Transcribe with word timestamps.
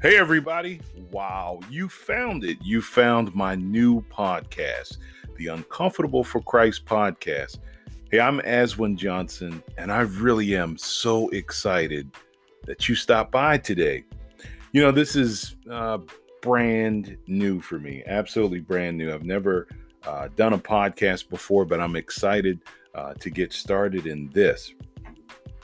Hey, 0.00 0.16
everybody. 0.16 0.80
Wow, 1.10 1.58
you 1.68 1.88
found 1.88 2.44
it. 2.44 2.58
You 2.62 2.80
found 2.80 3.34
my 3.34 3.56
new 3.56 4.00
podcast, 4.02 4.98
the 5.36 5.48
Uncomfortable 5.48 6.22
for 6.22 6.40
Christ 6.40 6.84
podcast. 6.84 7.58
Hey, 8.08 8.20
I'm 8.20 8.38
Aswin 8.42 8.94
Johnson, 8.94 9.60
and 9.76 9.90
I 9.90 10.02
really 10.02 10.54
am 10.54 10.78
so 10.78 11.28
excited 11.30 12.12
that 12.66 12.88
you 12.88 12.94
stopped 12.94 13.32
by 13.32 13.58
today. 13.58 14.04
You 14.70 14.82
know, 14.82 14.92
this 14.92 15.16
is 15.16 15.56
uh, 15.68 15.98
brand 16.42 17.16
new 17.26 17.60
for 17.60 17.80
me, 17.80 18.04
absolutely 18.06 18.60
brand 18.60 18.96
new. 18.96 19.12
I've 19.12 19.24
never 19.24 19.66
uh, 20.04 20.28
done 20.36 20.52
a 20.52 20.58
podcast 20.58 21.28
before, 21.28 21.64
but 21.64 21.80
I'm 21.80 21.96
excited 21.96 22.60
uh, 22.94 23.14
to 23.14 23.30
get 23.30 23.52
started 23.52 24.06
in 24.06 24.30
this. 24.30 24.72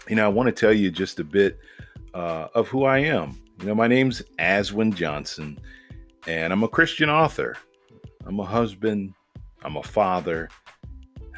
You 0.08 0.16
know, 0.16 0.24
I 0.24 0.28
want 0.28 0.48
to 0.48 0.52
tell 0.52 0.72
you 0.72 0.90
just 0.90 1.20
a 1.20 1.24
bit 1.24 1.56
uh, 2.14 2.48
of 2.52 2.66
who 2.66 2.82
I 2.82 2.98
am. 2.98 3.38
You 3.64 3.68
know, 3.68 3.76
my 3.76 3.88
name's 3.88 4.20
Aswin 4.38 4.94
Johnson, 4.94 5.58
and 6.26 6.52
I'm 6.52 6.62
a 6.64 6.68
Christian 6.68 7.08
author. 7.08 7.56
I'm 8.26 8.38
a 8.38 8.44
husband, 8.44 9.14
I'm 9.62 9.78
a 9.78 9.82
father, 9.82 10.50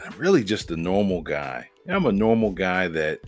I'm 0.04 0.12
really 0.18 0.42
just 0.42 0.72
a 0.72 0.76
normal 0.76 1.22
guy. 1.22 1.70
I'm 1.88 2.06
a 2.06 2.10
normal 2.10 2.50
guy 2.50 2.88
that 2.88 3.20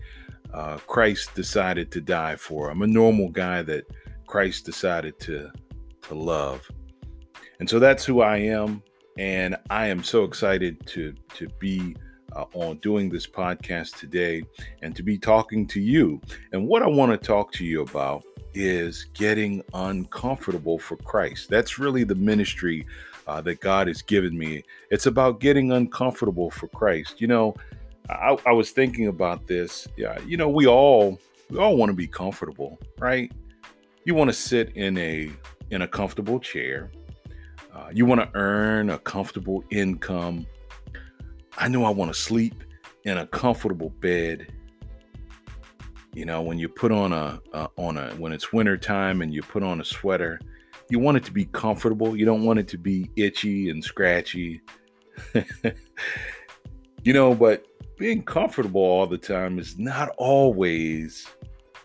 uh, 0.53 0.79
Christ 0.79 1.33
decided 1.37 1.92
to 1.92 2.01
die 2.01 2.34
for. 2.34 2.70
I'm 2.70 2.83
a 2.83 2.89
normal 2.89 3.29
guy 3.29 3.62
that 3.62 3.84
Christ 4.27 4.66
decided 4.66 5.20
to 5.20 5.53
to 6.09 6.15
love. 6.17 6.69
And 7.61 7.70
so 7.70 7.78
that's 7.78 8.05
who 8.05 8.20
I 8.20 8.39
am, 8.39 8.83
and 9.17 9.55
I 9.70 9.87
am 9.87 10.03
so 10.03 10.25
excited 10.25 10.84
to 10.89 11.15
to 11.34 11.48
be 11.61 11.95
uh, 12.34 12.47
on 12.53 12.78
doing 12.78 13.11
this 13.11 13.28
podcast 13.28 13.97
today 13.97 14.42
and 14.83 14.97
to 14.97 15.05
be 15.05 15.17
talking 15.17 15.69
to 15.69 15.80
you. 15.80 16.20
And 16.53 16.67
what 16.67 16.83
I 16.83 16.89
want 16.89 17.12
to 17.12 17.17
talk 17.17 17.53
to 17.53 17.65
you 17.65 17.83
about 17.83 18.25
is 18.59 19.06
getting 19.14 19.62
uncomfortable 19.73 20.78
for 20.78 20.97
Christ. 20.97 21.48
That's 21.48 21.78
really 21.78 22.03
the 22.03 22.17
ministry 22.17 22.84
uh, 23.28 23.41
that 23.42 23.61
God 23.61 23.87
has 23.87 24.03
given 24.03 24.37
me. 24.37 24.64
It's 24.91 25.06
about 25.06 25.39
getting 25.39 25.70
uncomfortable 25.70 26.51
for 26.51 26.67
Christ. 26.69 27.20
You 27.20 27.29
know, 27.29 27.55
I, 28.11 28.36
I 28.45 28.53
was 28.53 28.73
thinking 28.73 29.06
about 29.06 29.47
this. 29.47 29.86
Yeah, 29.97 30.19
you 30.27 30.36
know, 30.36 30.48
we 30.48 30.67
all 30.67 31.20
we 31.51 31.59
all 31.59 31.77
want 31.77 31.91
to 31.91 31.95
be 31.95 32.09
comfortable, 32.09 32.79
right? 32.98 33.31
You 34.05 34.14
want 34.14 34.29
to 34.29 34.34
sit 34.34 34.77
in 34.77 34.98
a 34.98 35.31
in 35.70 35.83
a 35.83 35.89
comfortable 35.89 36.41
chair. 36.41 36.91
Uh, 37.73 37.91
you 37.92 38.06
want 38.06 38.20
to 38.20 38.29
earn 38.36 38.91
a 38.91 38.98
comfortable 38.98 39.62
income. 39.70 40.47
I 41.56 41.69
know 41.69 41.84
I 41.84 41.91
want 41.91 42.12
to 42.12 42.19
sleep 42.19 42.64
in 43.05 43.19
a 43.19 43.27
comfortable 43.27 43.91
bed. 44.01 44.53
You 46.19 46.24
know, 46.24 46.42
when 46.42 46.58
you 46.58 46.69
put 46.69 46.91
on 46.91 47.12
a 47.12 47.41
uh, 47.52 47.69
on 47.77 47.97
a 47.97 48.11
when 48.16 48.33
it's 48.33 48.52
winter 48.52 48.77
time 48.77 49.22
and 49.22 49.33
you 49.33 49.41
put 49.41 49.62
on 49.62 49.80
a 49.80 49.84
sweater, 49.84 50.41
you 50.91 50.98
want 50.98 51.16
it 51.16 51.22
to 51.27 51.33
be 51.33 51.44
comfortable. 51.44 52.16
You 52.16 52.24
don't 52.24 52.42
want 52.42 52.58
it 52.58 52.66
to 52.69 52.77
be 52.77 53.08
itchy 53.14 53.70
and 53.70 53.84
scratchy. 53.84 54.61
you 57.05 57.12
know, 57.12 57.36
but 57.36 57.64
being 57.98 58.24
comfortable 58.24 58.80
all 58.80 59.06
the 59.06 59.16
time 59.16 59.61
is 59.61 59.78
not 59.78 60.08
always 60.19 61.28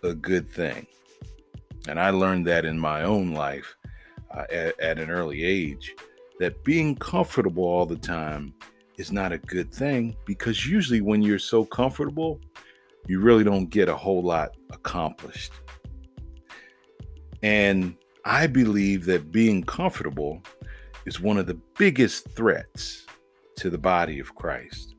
a 0.02 0.16
good 0.16 0.50
thing. 0.50 0.88
And 1.88 2.00
I 2.00 2.10
learned 2.10 2.48
that 2.48 2.66
in 2.66 2.80
my 2.80 3.04
own 3.04 3.36
life 3.36 3.76
uh, 4.36 4.46
at, 4.52 4.80
at 4.80 4.98
an 4.98 5.12
early 5.12 5.44
age 5.44 5.94
that 6.40 6.64
being 6.64 6.96
comfortable 6.96 7.66
all 7.66 7.86
the 7.86 7.98
time 7.98 8.56
is 8.98 9.12
not 9.12 9.32
a 9.32 9.38
good 9.38 9.72
thing 9.72 10.16
because 10.26 10.66
usually 10.66 11.02
when 11.02 11.22
you're 11.22 11.38
so 11.38 11.64
comfortable, 11.64 12.40
you 13.08 13.20
really 13.20 13.44
don't 13.44 13.70
get 13.70 13.90
a 13.90 13.96
whole 13.96 14.24
lot 14.24 14.52
accomplished. 14.72 15.52
And 17.42 17.96
I 18.26 18.48
believe 18.48 19.06
that 19.06 19.32
being 19.32 19.64
comfortable 19.64 20.42
is 21.06 21.20
one 21.20 21.38
of 21.38 21.46
the 21.46 21.60
biggest 21.78 22.30
threats 22.32 23.06
to 23.58 23.70
the 23.70 23.78
body 23.78 24.20
of 24.20 24.34
Christ. 24.36 24.96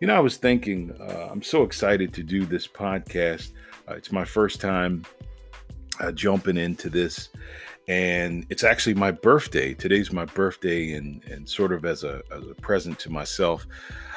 You 0.00 0.06
know, 0.06 0.14
I 0.14 0.20
was 0.20 0.36
thinking, 0.36 0.96
uh, 1.00 1.28
I'm 1.30 1.42
so 1.42 1.62
excited 1.62 2.14
to 2.14 2.22
do 2.22 2.46
this 2.46 2.66
podcast. 2.66 3.52
Uh, 3.88 3.94
it's 3.94 4.12
my 4.12 4.24
first 4.24 4.60
time 4.60 5.04
uh, 6.00 6.12
jumping 6.12 6.56
into 6.56 6.88
this, 6.88 7.28
and 7.88 8.46
it's 8.48 8.64
actually 8.64 8.94
my 8.94 9.10
birthday. 9.10 9.74
Today's 9.74 10.12
my 10.12 10.24
birthday, 10.24 10.92
and 10.92 11.22
and 11.24 11.46
sort 11.46 11.72
of 11.72 11.84
as 11.84 12.04
a 12.04 12.22
as 12.34 12.46
a 12.48 12.54
present 12.54 12.98
to 13.00 13.10
myself, 13.10 13.66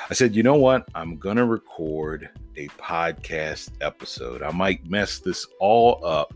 I 0.09 0.13
said, 0.13 0.35
you 0.35 0.43
know 0.43 0.55
what? 0.55 0.87
I'm 0.95 1.17
gonna 1.17 1.45
record 1.45 2.29
a 2.57 2.67
podcast 2.69 3.71
episode. 3.81 4.43
I 4.43 4.51
might 4.51 4.85
mess 4.85 5.19
this 5.19 5.47
all 5.59 6.05
up, 6.05 6.33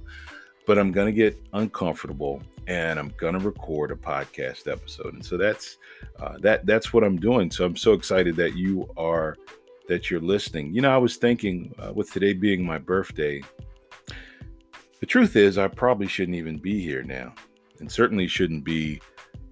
but 0.66 0.78
I'm 0.78 0.92
gonna 0.92 1.12
get 1.12 1.38
uncomfortable 1.54 2.42
and 2.68 2.98
I'm 2.98 3.14
gonna 3.18 3.40
record 3.40 3.92
a 3.92 3.96
podcast 3.96 4.72
episode. 4.72 5.14
And 5.14 5.26
so 5.26 5.36
that's 5.38 5.78
uh, 6.20 6.38
that 6.40 6.66
that's 6.66 6.94
what 6.94 7.04
I'm 7.04 7.18
doing. 7.18 7.52
So 7.52 7.66
I'm 7.66 7.76
so 7.76 7.92
excited 7.94 8.38
that 8.38 8.56
you 8.56 8.90
are 8.96 9.36
that 9.90 10.10
you're 10.10 10.22
listening. 10.22 10.74
You 10.74 10.82
know, 10.82 10.94
I 10.94 10.98
was 10.98 11.18
thinking 11.18 11.76
uh, 11.78 11.92
with 11.94 12.12
today 12.12 12.34
being 12.34 12.66
my 12.66 12.78
birthday, 12.78 13.44
the 15.02 15.06
truth 15.06 15.36
is 15.36 15.58
I 15.58 15.68
probably 15.68 16.08
shouldn't 16.08 16.38
even 16.38 16.58
be 16.58 16.82
here 16.82 17.04
now, 17.04 17.34
and 17.80 17.92
certainly 17.92 18.28
shouldn't 18.28 18.64
be 18.64 19.02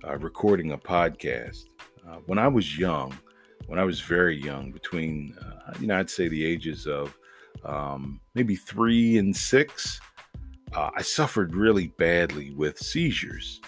uh, 0.08 0.18
recording 0.18 0.72
a 0.72 0.78
podcast. 0.78 1.66
Uh, 2.08 2.18
when 2.28 2.38
I 2.38 2.48
was 2.48 2.78
young, 2.78 3.18
when 3.68 3.80
I 3.80 3.84
was 3.84 4.00
very 4.02 4.36
young, 4.42 4.72
between 4.72 5.38
uh, 5.42 5.74
you 5.80 5.88
know 5.88 6.00
I'd 6.00 6.10
say 6.10 6.28
the 6.28 6.46
ages 6.46 6.88
of 6.88 7.16
um, 7.64 8.20
maybe 8.34 8.56
three 8.56 9.18
and 9.18 9.36
six, 9.36 10.00
uh, 10.74 10.90
I 10.96 11.02
suffered 11.02 11.56
really 11.56 11.88
badly 11.88 12.52
with 12.52 12.78
seizures. 12.78 13.62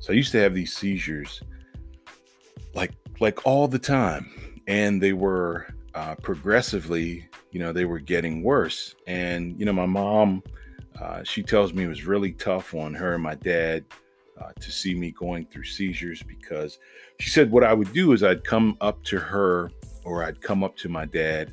So 0.00 0.12
I 0.12 0.16
used 0.16 0.32
to 0.32 0.38
have 0.38 0.54
these 0.54 0.74
seizures 0.74 1.42
like 2.74 2.92
like 3.20 3.46
all 3.46 3.68
the 3.68 3.78
time, 3.78 4.28
and 4.66 5.02
they 5.02 5.12
were 5.12 5.68
uh, 5.94 6.14
progressively, 6.16 7.28
you 7.50 7.60
know, 7.60 7.72
they 7.72 7.86
were 7.86 7.98
getting 7.98 8.42
worse. 8.42 8.94
And 9.06 9.58
you 9.58 9.64
know, 9.64 9.72
my 9.72 9.86
mom, 9.86 10.42
uh, 11.00 11.22
she 11.24 11.42
tells 11.42 11.72
me 11.72 11.84
it 11.84 11.88
was 11.88 12.04
really 12.04 12.32
tough 12.32 12.74
on 12.74 12.94
her 12.94 13.14
and 13.14 13.22
my 13.22 13.34
dad 13.34 13.84
uh, 14.40 14.52
to 14.60 14.70
see 14.70 14.94
me 14.94 15.10
going 15.12 15.46
through 15.46 15.64
seizures 15.64 16.22
because 16.22 16.78
she 17.18 17.30
said 17.30 17.50
what 17.50 17.64
I 17.64 17.72
would 17.72 17.92
do 17.92 18.12
is 18.12 18.22
I'd 18.22 18.44
come 18.44 18.76
up 18.80 19.02
to 19.04 19.18
her 19.18 19.70
or 20.04 20.24
I'd 20.24 20.40
come 20.40 20.62
up 20.62 20.76
to 20.78 20.88
my 20.88 21.04
dad 21.04 21.52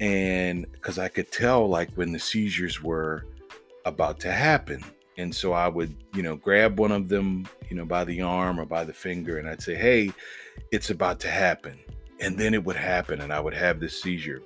and 0.00 0.70
because 0.72 0.98
I 0.98 1.08
could 1.08 1.30
tell 1.30 1.68
like 1.68 1.90
when 1.94 2.12
the 2.12 2.18
seizures 2.18 2.82
were 2.82 3.26
about 3.84 4.20
to 4.20 4.32
happen. 4.32 4.82
And 5.16 5.32
so 5.34 5.52
I 5.52 5.68
would, 5.68 5.94
you 6.14 6.22
know, 6.22 6.36
grab 6.36 6.78
one 6.78 6.90
of 6.90 7.08
them, 7.08 7.46
you 7.68 7.76
know, 7.76 7.84
by 7.84 8.04
the 8.04 8.20
arm 8.20 8.58
or 8.58 8.64
by 8.64 8.84
the 8.84 8.92
finger, 8.92 9.38
and 9.38 9.48
I'd 9.48 9.62
say, 9.62 9.74
Hey, 9.74 10.12
it's 10.72 10.90
about 10.90 11.20
to 11.20 11.28
happen. 11.28 11.78
And 12.20 12.36
then 12.36 12.54
it 12.54 12.64
would 12.64 12.76
happen, 12.76 13.20
and 13.20 13.32
I 13.32 13.40
would 13.40 13.54
have 13.54 13.80
this 13.80 14.00
seizure. 14.00 14.42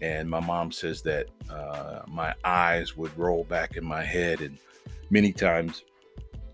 And 0.00 0.28
my 0.28 0.40
mom 0.40 0.72
says 0.72 1.02
that 1.02 1.28
uh, 1.50 2.02
my 2.08 2.34
eyes 2.44 2.96
would 2.96 3.16
roll 3.16 3.44
back 3.44 3.76
in 3.76 3.84
my 3.84 4.02
head, 4.02 4.40
and 4.40 4.58
many 5.10 5.32
times 5.32 5.84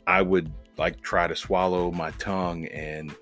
I 0.06 0.22
would 0.22 0.52
like 0.76 1.00
try 1.00 1.26
to 1.26 1.36
swallow 1.36 1.90
my 1.90 2.10
tongue, 2.12 2.66
and 2.66 3.14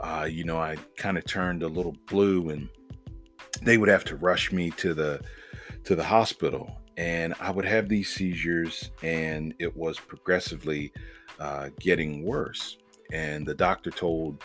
uh, 0.00 0.28
you 0.30 0.44
know, 0.44 0.58
I 0.58 0.76
kind 0.96 1.18
of 1.18 1.24
turned 1.24 1.62
a 1.62 1.68
little 1.68 1.96
blue, 2.08 2.50
and 2.50 2.68
they 3.62 3.78
would 3.78 3.88
have 3.88 4.04
to 4.06 4.16
rush 4.16 4.52
me 4.52 4.70
to 4.72 4.94
the 4.94 5.20
to 5.84 5.94
the 5.94 6.04
hospital 6.04 6.78
and 6.96 7.34
I 7.40 7.50
would 7.50 7.64
have 7.64 7.88
these 7.88 8.08
seizures, 8.08 8.90
and 9.02 9.54
it 9.58 9.76
was 9.76 9.98
progressively 9.98 10.92
uh, 11.40 11.70
getting 11.80 12.24
worse. 12.24 12.76
And 13.12 13.46
the 13.46 13.54
doctor 13.54 13.90
told, 13.90 14.44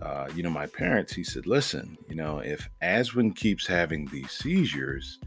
uh, 0.00 0.28
you 0.34 0.42
know, 0.42 0.50
my 0.50 0.66
parents, 0.66 1.12
he 1.12 1.22
said, 1.22 1.46
listen, 1.46 1.98
you 2.08 2.14
know, 2.14 2.38
if 2.38 2.68
Aswin 2.82 3.36
keeps 3.36 3.66
having 3.66 4.06
these 4.06 4.30
seizures, 4.30 5.18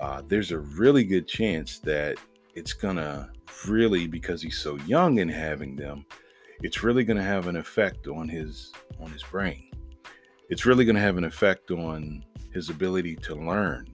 uh, 0.00 0.22
there's 0.26 0.52
a 0.52 0.58
really 0.58 1.04
good 1.04 1.26
chance 1.26 1.80
that 1.80 2.18
it's 2.54 2.72
gonna 2.72 3.30
really, 3.66 4.06
because 4.06 4.40
he's 4.40 4.58
so 4.58 4.76
young 4.78 5.18
and 5.18 5.30
having 5.30 5.74
them, 5.74 6.06
it's 6.62 6.82
really 6.82 7.04
gonna 7.04 7.22
have 7.22 7.46
an 7.46 7.56
effect 7.56 8.06
on 8.08 8.28
his 8.28 8.72
on 9.00 9.10
his 9.10 9.22
brain. 9.22 9.70
It's 10.48 10.66
really 10.66 10.84
gonna 10.84 11.00
have 11.00 11.16
an 11.16 11.24
effect 11.24 11.70
on 11.70 12.24
his 12.52 12.70
ability 12.70 13.16
to 13.16 13.34
learn 13.34 13.86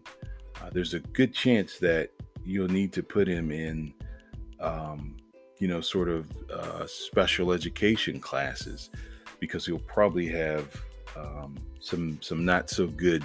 uh, 0.65 0.71
there's 0.73 0.95
a 0.95 1.01
good 1.01 1.35
chance 1.35 1.79
that 1.79 2.11
you'll 2.45 2.69
need 2.69 2.93
to 2.93 3.03
put 3.03 3.29
him 3.29 3.51
in, 3.51 3.93
um, 4.61 5.17
you 5.59 5.69
know, 5.69 5.81
sort 5.81 6.09
of 6.09 6.27
uh, 6.51 6.87
special 6.87 7.53
education 7.53 8.19
classes 8.19 8.91
because 9.41 9.67
he'll 9.67 9.79
probably 9.81 10.27
have 10.27 10.75
um, 11.17 11.57
some 11.81 12.19
some 12.23 12.45
not 12.45 12.71
so 12.71 12.87
good 12.87 13.23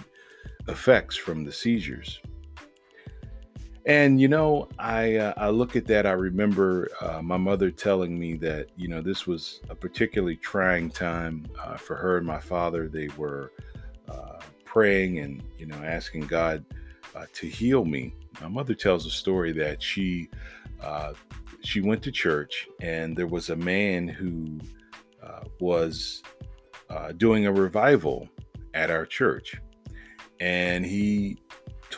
effects 0.67 1.15
from 1.15 1.45
the 1.45 1.51
seizures. 1.51 2.19
And 3.89 4.21
you 4.21 4.27
know, 4.27 4.69
I 4.77 5.15
uh, 5.15 5.33
I 5.35 5.49
look 5.49 5.75
at 5.75 5.87
that. 5.87 6.05
I 6.05 6.11
remember 6.11 6.89
uh, 7.01 7.23
my 7.23 7.37
mother 7.37 7.71
telling 7.71 8.19
me 8.19 8.35
that 8.35 8.67
you 8.77 8.87
know 8.87 9.01
this 9.01 9.25
was 9.25 9.61
a 9.67 9.73
particularly 9.73 10.35
trying 10.35 10.91
time 10.91 11.47
uh, 11.59 11.75
for 11.75 11.95
her 11.95 12.19
and 12.19 12.27
my 12.27 12.39
father. 12.39 12.87
They 12.87 13.07
were 13.17 13.51
uh, 14.07 14.41
praying 14.63 15.17
and 15.17 15.41
you 15.57 15.65
know 15.65 15.77
asking 15.77 16.27
God 16.27 16.63
uh, 17.15 17.25
to 17.33 17.47
heal 17.47 17.83
me. 17.83 18.13
My 18.39 18.47
mother 18.47 18.75
tells 18.75 19.07
a 19.07 19.09
story 19.09 19.53
that 19.53 19.81
she 19.81 20.29
uh, 20.83 21.13
she 21.63 21.81
went 21.81 22.03
to 22.03 22.11
church, 22.11 22.67
and 22.81 23.17
there 23.17 23.25
was 23.25 23.49
a 23.49 23.55
man 23.55 24.07
who 24.07 24.59
was 25.59 26.21
doing 27.17 27.47
a 27.47 27.51
revival 27.51 28.29
at 28.75 28.91
our 28.91 29.07
church. 29.07 29.55
And 30.39 30.85
he 30.85 31.37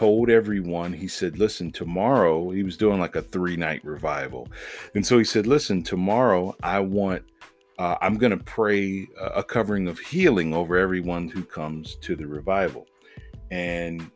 told 0.01 0.31
everyone, 0.31 0.91
he 0.91 1.07
said, 1.07 1.37
Listen, 1.37 1.71
tomorrow, 1.71 2.49
he 2.49 2.63
was 2.63 2.75
doing 2.75 2.99
like 2.99 3.15
a 3.15 3.21
three 3.21 3.55
night 3.55 3.85
revival. 3.85 4.47
And 4.95 5.05
so 5.05 5.19
he 5.19 5.23
said, 5.23 5.45
Listen, 5.45 5.83
tomorrow 5.83 6.55
I 6.63 6.79
want, 6.79 7.21
uh, 7.77 7.97
I'm 8.01 8.17
going 8.17 8.35
to 8.35 8.43
pray 8.43 9.07
a 9.19 9.43
covering 9.43 9.87
of 9.87 9.99
healing 9.99 10.55
over 10.55 10.75
everyone 10.75 11.29
who 11.29 11.43
comes 11.43 11.97
to 11.97 12.15
the 12.15 12.25
revival. 12.25 12.87
And 13.51 14.09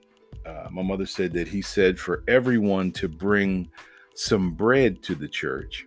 uh, 0.43 0.69
my 0.71 0.81
mother 0.81 1.05
said 1.05 1.33
that 1.33 1.47
he 1.47 1.61
said 1.61 1.99
for 1.99 2.23
everyone 2.27 2.91
to 2.93 3.07
bring 3.07 3.69
some 4.15 4.53
bread 4.53 5.03
to 5.03 5.13
the 5.13 5.27
church. 5.27 5.85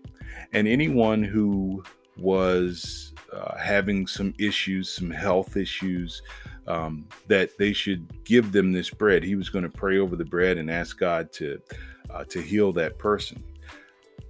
And 0.52 0.68
anyone 0.68 1.24
who 1.24 1.82
was 2.16 3.14
uh, 3.32 3.58
having 3.58 4.06
some 4.06 4.32
issues, 4.38 4.92
some 4.92 5.10
health 5.10 5.56
issues, 5.56 6.22
um, 6.68 7.06
that 7.26 7.56
they 7.58 7.72
should 7.72 8.06
give 8.24 8.52
them 8.52 8.72
this 8.72 8.90
bread. 8.90 9.24
He 9.24 9.34
was 9.34 9.48
going 9.48 9.64
to 9.64 9.70
pray 9.70 9.98
over 9.98 10.14
the 10.14 10.24
bread 10.24 10.58
and 10.58 10.70
ask 10.70 10.98
God 10.98 11.32
to 11.32 11.60
uh, 12.10 12.24
to 12.24 12.40
heal 12.40 12.72
that 12.72 12.98
person. 12.98 13.42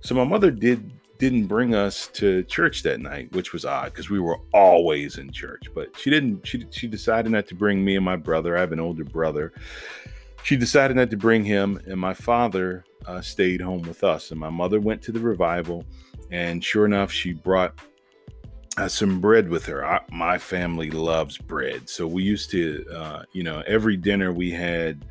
So 0.01 0.15
my 0.15 0.25
mother 0.25 0.51
did 0.51 0.93
didn't 1.19 1.47
bring 1.47 1.75
us 1.75 2.07
to 2.15 2.45
church 2.45 2.85
that 2.85 3.01
night, 3.01 3.33
which 3.33 3.53
was 3.53 3.65
odd 3.65 3.87
because 3.87 4.09
we 4.09 4.21
were 4.21 4.39
always 4.55 5.19
in 5.19 5.33
church. 5.33 5.65
But 5.75 5.97
she 5.99 6.11
didn't. 6.11 6.47
She 6.47 6.65
she 6.71 6.87
decided 6.87 7.33
not 7.33 7.47
to 7.49 7.55
bring 7.55 7.85
me 7.85 7.97
and 7.97 8.05
my 8.05 8.17
brother. 8.17 8.57
I 8.57 8.61
have 8.61 8.73
an 8.73 8.81
older 8.81 9.05
brother. 9.05 9.53
She 10.45 10.57
decided 10.57 10.97
not 10.97 11.11
to 11.11 11.17
bring 11.17 11.45
him, 11.45 11.81
and 11.87 12.01
my 12.01 12.15
father 12.15 12.85
uh, 13.07 13.21
stayed 13.21 13.61
home 13.61 13.83
with 13.83 14.05
us. 14.05 14.31
And 14.31 14.39
my 14.39 14.51
mother 14.51 14.79
went 14.79 15.03
to 15.03 15.13
the 15.13 15.21
revival, 15.21 15.85
and 16.31 16.65
sure 16.65 16.87
enough, 16.87 17.11
she 17.11 17.33
brought 17.33 17.75
uh, 18.79 18.89
some 18.89 19.21
bread 19.21 19.49
with 19.49 19.67
her. 19.67 19.85
I, 19.85 20.01
my 20.11 20.39
family 20.39 20.91
loves 20.91 21.37
bread, 21.37 21.89
so 21.89 22.07
we 22.07 22.23
used 22.23 22.51
to, 22.53 22.85
uh, 22.95 23.23
you 23.33 23.43
know, 23.43 23.63
every 23.67 23.97
dinner 23.97 24.33
we 24.33 24.53
had 24.53 25.05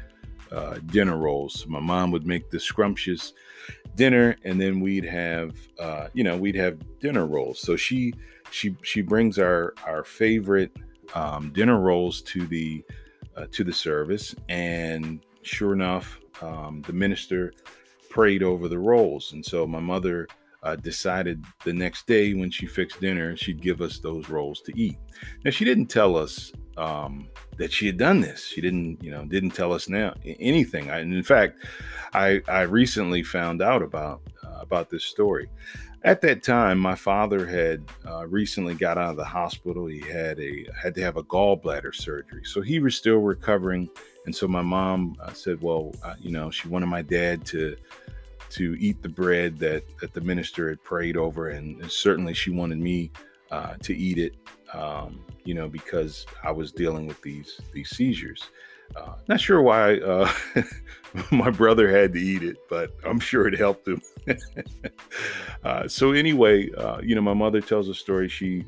uh, 0.52 0.80
dinner 0.86 1.18
rolls. 1.18 1.66
My 1.68 1.81
mom 1.81 2.12
would 2.12 2.25
make 2.25 2.50
the 2.50 2.60
scrumptious 2.60 3.34
dinner, 3.96 4.38
and 4.46 4.60
then 4.60 4.80
we'd 4.80 5.04
have, 5.04 5.54
uh, 5.80 6.08
you 6.14 6.24
know, 6.24 6.38
we'd 6.38 6.56
have 6.56 6.78
dinner 7.00 7.25
rolls. 7.25 7.60
So 7.60 7.75
she 7.75 8.14
she 8.52 8.75
she 8.84 9.02
brings 9.02 9.38
our 9.38 9.74
our 9.86 10.06
favorite 10.06 10.72
um, 11.14 11.52
dinner 11.52 11.80
rolls 11.80 12.22
to 12.22 12.48
the 12.48 12.86
uh, 13.36 13.48
to 13.52 13.66
the 13.66 13.74
service, 13.74 14.34
and 14.48 15.19
sure 15.42 15.74
enough, 15.74 16.22
um, 16.42 16.84
the 16.88 16.94
minister 16.94 17.52
prayed 18.10 18.44
over 18.44 18.69
the 18.69 18.80
rolls, 18.80 19.34
and 19.34 19.46
so 19.46 19.68
my 19.68 19.81
mother 19.81 20.30
uh, 20.68 20.75
decided 20.75 21.46
the 21.64 21.72
next 21.72 22.08
day 22.08 22.34
when 22.34 22.52
she 22.52 22.66
fixed 22.66 23.00
dinner, 23.00 23.38
she'd 23.38 23.62
give 23.62 23.81
us 23.81 24.00
those 24.00 24.28
rolls 24.28 24.60
to 24.62 24.78
eat. 24.78 24.98
Now, 25.46 25.52
she 25.52 25.64
didn't 25.64 25.86
tell 25.86 26.18
us 26.18 26.52
um, 26.75 27.30
that 27.58 27.72
she 27.72 27.88
had 27.88 27.98
done 27.98 28.19
this. 28.19 28.46
She 28.46 28.60
didn't, 28.60 29.02
you 29.02 29.12
know, 29.12 29.24
didn't 29.25 29.52
tell 29.52 29.72
us 29.72 29.88
now 29.88 30.14
anything. 30.25 30.92
I, 30.92 31.00
and 31.00 31.14
in 31.14 31.24
fact, 31.24 31.64
I, 32.14 32.42
I 32.50 32.62
recently 32.64 33.24
found 33.24 33.62
out 33.62 33.81
about 33.81 34.22
uh, 34.44 34.60
about 34.60 34.90
this 34.90 35.06
story. 35.06 35.50
At 36.04 36.22
that 36.22 36.44
time, 36.44 36.80
my 36.80 36.96
father 36.96 37.46
had 37.46 37.84
uh, 38.06 38.28
recently 38.28 38.75
got 38.75 38.98
out 38.98 39.12
of 39.12 39.18
the 39.18 39.25
hospital. 39.25 39.86
He 39.86 40.02
had 40.02 40.38
a 40.40 40.66
had 40.80 40.94
to 40.96 41.02
have 41.02 41.16
a 41.16 41.24
gallbladder 41.24 41.96
surgery, 41.96 42.44
so 42.44 42.62
he 42.62 42.80
was 42.80 42.96
still 42.96 43.19
recovering. 43.19 43.90
And 44.25 44.36
so 44.36 44.48
my 44.48 44.62
mom 44.62 45.16
uh, 45.22 45.31
said, 45.34 45.62
"Well, 45.62 45.96
uh, 46.04 46.16
you 46.19 46.31
know, 46.31 46.52
she 46.52 46.68
wanted 46.68 46.88
my 46.88 47.04
dad 47.04 47.46
to." 47.48 47.78
To 48.52 48.76
eat 48.80 49.02
the 49.02 49.10
bread 49.10 49.58
that, 49.60 49.84
that 50.00 50.14
the 50.14 50.22
minister 50.22 50.70
had 50.70 50.84
prayed 50.84 51.18
over. 51.18 51.50
And, 51.50 51.82
and 51.82 51.92
certainly 51.92 52.34
she 52.34 52.52
wanted 52.52 52.80
me 52.80 53.12
uh, 53.52 53.76
to 53.82 53.96
eat 53.96 54.18
it, 54.18 54.36
um, 54.74 55.24
you 55.44 55.54
know, 55.54 55.68
because 55.68 56.26
I 56.44 56.52
was 56.52 56.72
dealing 56.72 57.08
with 57.08 57.22
these, 57.22 57.60
these 57.74 57.90
seizures. 57.90 58.50
Uh, 58.96 59.16
not 59.28 59.40
sure 59.40 59.62
why 59.62 59.98
uh, 59.98 60.32
my 61.32 61.50
brother 61.50 61.90
had 61.90 62.14
to 62.14 62.20
eat 62.20 62.42
it, 62.42 62.58
but 62.70 62.96
I'm 63.06 63.20
sure 63.20 63.48
it 63.48 63.58
helped 63.58 63.88
him. 63.88 64.02
uh, 65.64 65.88
so 65.88 66.14
anyway, 66.14 66.72
uh, 66.72 67.00
you 67.02 67.14
know, 67.14 67.22
my 67.22 67.34
mother 67.34 67.60
tells 67.60 67.90
a 67.90 67.94
story. 67.94 68.30
She 68.30 68.66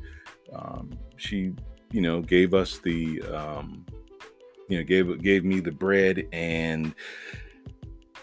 um, 0.52 0.90
she 1.16 1.54
you 1.92 2.00
know 2.00 2.20
gave 2.20 2.54
us 2.54 2.78
the 2.78 3.22
um, 3.22 3.84
you 4.68 4.78
know 4.78 4.84
gave 4.84 5.22
gave 5.22 5.44
me 5.44 5.60
the 5.60 5.72
bread 5.72 6.26
and 6.32 6.94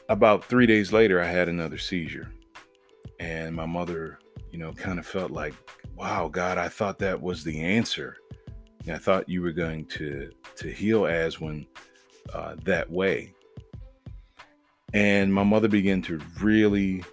about 0.09 0.45
three 0.45 0.65
days 0.65 0.93
later, 0.93 1.21
I 1.21 1.27
had 1.27 1.49
another 1.49 1.77
seizure. 1.77 2.31
And 3.19 3.55
my 3.55 3.65
mother, 3.65 4.19
you 4.51 4.59
know, 4.59 4.71
kind 4.73 4.99
of 4.99 5.05
felt 5.05 5.31
like, 5.31 5.53
wow, 5.95 6.27
God, 6.27 6.57
I 6.57 6.69
thought 6.69 6.99
that 6.99 7.21
was 7.21 7.43
the 7.43 7.61
answer. 7.61 8.17
And 8.85 8.95
I 8.95 8.97
thought 8.97 9.27
you 9.27 9.41
were 9.41 9.51
going 9.51 9.85
to 9.85 10.31
to 10.55 10.71
heal 10.71 11.01
Aswin 11.01 11.67
uh, 12.33 12.55
that 12.63 12.89
way. 12.89 13.33
And 14.93 15.33
my 15.33 15.43
mother 15.43 15.67
began 15.67 16.01
to 16.03 16.19
really, 16.39 17.03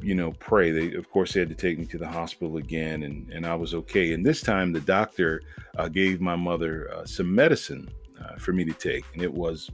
you 0.00 0.14
know, 0.14 0.32
pray. 0.32 0.70
They, 0.70 0.94
of 0.94 1.10
course, 1.10 1.32
they 1.32 1.40
had 1.40 1.48
to 1.48 1.54
take 1.54 1.78
me 1.78 1.86
to 1.86 1.98
the 1.98 2.06
hospital 2.06 2.58
again, 2.58 3.02
and, 3.02 3.30
and 3.32 3.44
I 3.44 3.56
was 3.56 3.74
okay. 3.74 4.12
And 4.12 4.24
this 4.24 4.40
time, 4.40 4.72
the 4.72 4.80
doctor 4.80 5.42
uh, 5.76 5.88
gave 5.88 6.20
my 6.20 6.36
mother 6.36 6.90
uh, 6.94 7.04
some 7.04 7.34
medicine 7.34 7.90
uh, 8.22 8.36
for 8.36 8.52
me 8.52 8.64
to 8.64 8.72
take, 8.72 9.04
and 9.14 9.22
it 9.22 9.32
was 9.32 9.70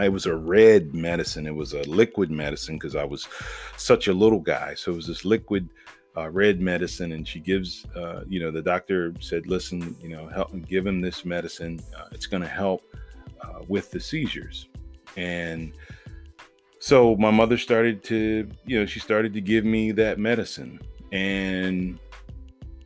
it 0.00 0.12
was 0.12 0.26
a 0.26 0.34
red 0.34 0.94
medicine. 0.94 1.46
It 1.46 1.54
was 1.54 1.74
a 1.74 1.82
liquid 1.82 2.30
medicine 2.30 2.76
because 2.76 2.96
I 2.96 3.04
was 3.04 3.28
such 3.76 4.08
a 4.08 4.12
little 4.12 4.40
guy. 4.40 4.74
So 4.74 4.92
it 4.92 4.96
was 4.96 5.06
this 5.06 5.24
liquid 5.24 5.68
uh, 6.16 6.30
red 6.30 6.60
medicine, 6.60 7.12
and 7.12 7.26
she 7.26 7.40
gives, 7.40 7.86
uh, 7.96 8.24
you 8.28 8.40
know, 8.40 8.50
the 8.50 8.62
doctor 8.62 9.14
said, 9.20 9.46
"Listen, 9.46 9.96
you 10.00 10.10
know, 10.10 10.28
help 10.28 10.50
give 10.66 10.86
him 10.86 11.00
this 11.00 11.24
medicine. 11.24 11.80
Uh, 11.96 12.06
it's 12.12 12.26
going 12.26 12.42
to 12.42 12.48
help 12.48 12.82
uh, 13.40 13.60
with 13.68 13.90
the 13.90 14.00
seizures." 14.00 14.68
And 15.16 15.72
so 16.78 17.16
my 17.16 17.30
mother 17.30 17.58
started 17.58 18.02
to, 18.04 18.48
you 18.64 18.78
know, 18.78 18.86
she 18.86 19.00
started 19.00 19.32
to 19.34 19.40
give 19.40 19.64
me 19.64 19.92
that 19.92 20.18
medicine, 20.18 20.80
and 21.12 21.98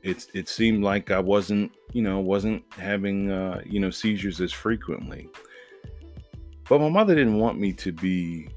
it 0.03 0.27
it 0.35 0.49
seemed 0.49 0.85
like 0.85 1.11
I 1.11 1.19
wasn't, 1.19 1.73
you 1.93 2.03
know, 2.03 2.21
wasn't 2.21 2.63
having, 2.71 3.31
uh, 3.31 3.61
you 3.65 3.81
know, 3.81 3.91
seizures 3.91 4.41
as 4.41 4.53
frequently. 4.53 5.29
But 6.69 6.81
my 6.81 6.89
mother 6.89 7.15
didn't 7.15 7.39
want 7.39 7.61
me 7.61 7.73
to 7.75 7.93
be, 7.93 8.49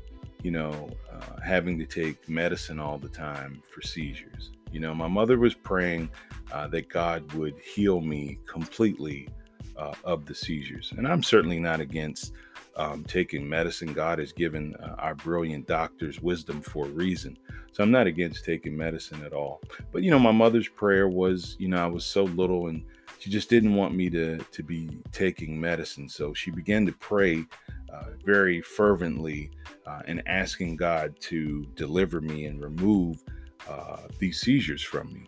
you 0.41 0.51
know, 0.51 0.89
uh, 1.11 1.39
having 1.42 1.78
to 1.80 1.85
take 1.85 2.28
medicine 2.28 2.80
all 2.80 2.97
the 2.97 3.09
time 3.09 3.61
for 3.71 3.81
seizures. 3.81 4.51
You 4.71 4.80
know, 4.80 4.94
my 4.95 5.07
mother 5.07 5.37
was 5.37 5.54
praying 5.54 6.09
uh, 6.51 6.68
that 6.69 6.89
God 6.89 7.31
would 7.33 7.59
heal 7.59 8.01
me 8.01 8.39
completely 8.47 9.30
uh, 9.78 9.94
of 10.04 10.25
the 10.25 10.35
seizures. 10.35 10.94
And 10.97 11.07
I'm 11.07 11.23
certainly 11.23 11.59
not 11.59 11.80
against 11.80 12.33
um, 12.75 13.04
taking 13.04 13.47
medicine. 13.47 13.94
God 13.94 14.19
has 14.19 14.31
given 14.31 14.75
uh, 14.75 14.95
our 14.97 15.16
brilliant 15.16 15.68
doctors 15.68 16.21
wisdom 16.21 16.61
for 16.61 16.85
a 16.85 16.89
reason. 16.89 17.37
So 17.71 17.83
I'm 17.83 17.92
not 17.92 18.07
against 18.07 18.45
taking 18.45 18.75
medicine 18.75 19.23
at 19.23 19.33
all. 19.33 19.61
But, 19.92 20.04
you 20.04 20.11
know, 20.11 20.19
my 20.19 20.31
mother's 20.31 20.68
prayer 20.68 21.07
was, 21.07 21.56
you 21.59 21.68
know, 21.68 21.83
I 21.83 21.87
was 21.87 22.06
so 22.06 22.23
little 22.23 22.68
and 22.68 22.83
she 23.19 23.30
just 23.30 23.49
didn't 23.49 23.75
want 23.75 23.94
me 23.94 24.09
to, 24.11 24.37
to 24.37 24.63
be 24.63 24.89
taking 25.11 25.59
medicine. 25.59 26.07
So 26.07 26.33
she 26.33 26.51
began 26.51 26.85
to 26.85 26.94
pray 26.94 27.45
uh, 27.93 28.11
very 28.25 28.61
fervently 28.61 29.51
uh, 29.85 30.01
and 30.07 30.21
asking 30.27 30.75
God 30.75 31.15
to 31.21 31.65
deliver 31.75 32.21
me 32.21 32.45
and 32.45 32.61
remove 32.61 33.23
uh, 33.67 34.07
these 34.17 34.39
seizures 34.41 34.81
from 34.81 35.13
me. 35.13 35.25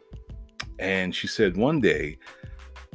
And 0.80 1.14
she 1.14 1.28
said 1.28 1.58
one 1.58 1.80
day, 1.80 2.18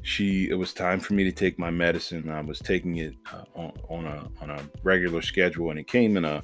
she 0.02 0.49
it 0.49 0.54
was 0.54 0.73
time 0.73 1.00
for 1.00 1.14
me 1.14 1.25
to 1.25 1.32
take 1.32 1.58
my 1.58 1.70
medicine. 1.70 2.30
I 2.30 2.40
was 2.40 2.61
taking 2.61 2.96
it 2.96 3.14
uh, 3.32 3.44
on, 3.54 3.73
on, 3.88 4.06
a 4.06 4.28
on 4.40 4.50
a 4.50 4.62
regular 4.85 5.20
schedule, 5.20 5.70
and 5.70 5.78
it 5.78 5.88
came 5.88 6.16
in 6.16 6.25
a 6.25 6.42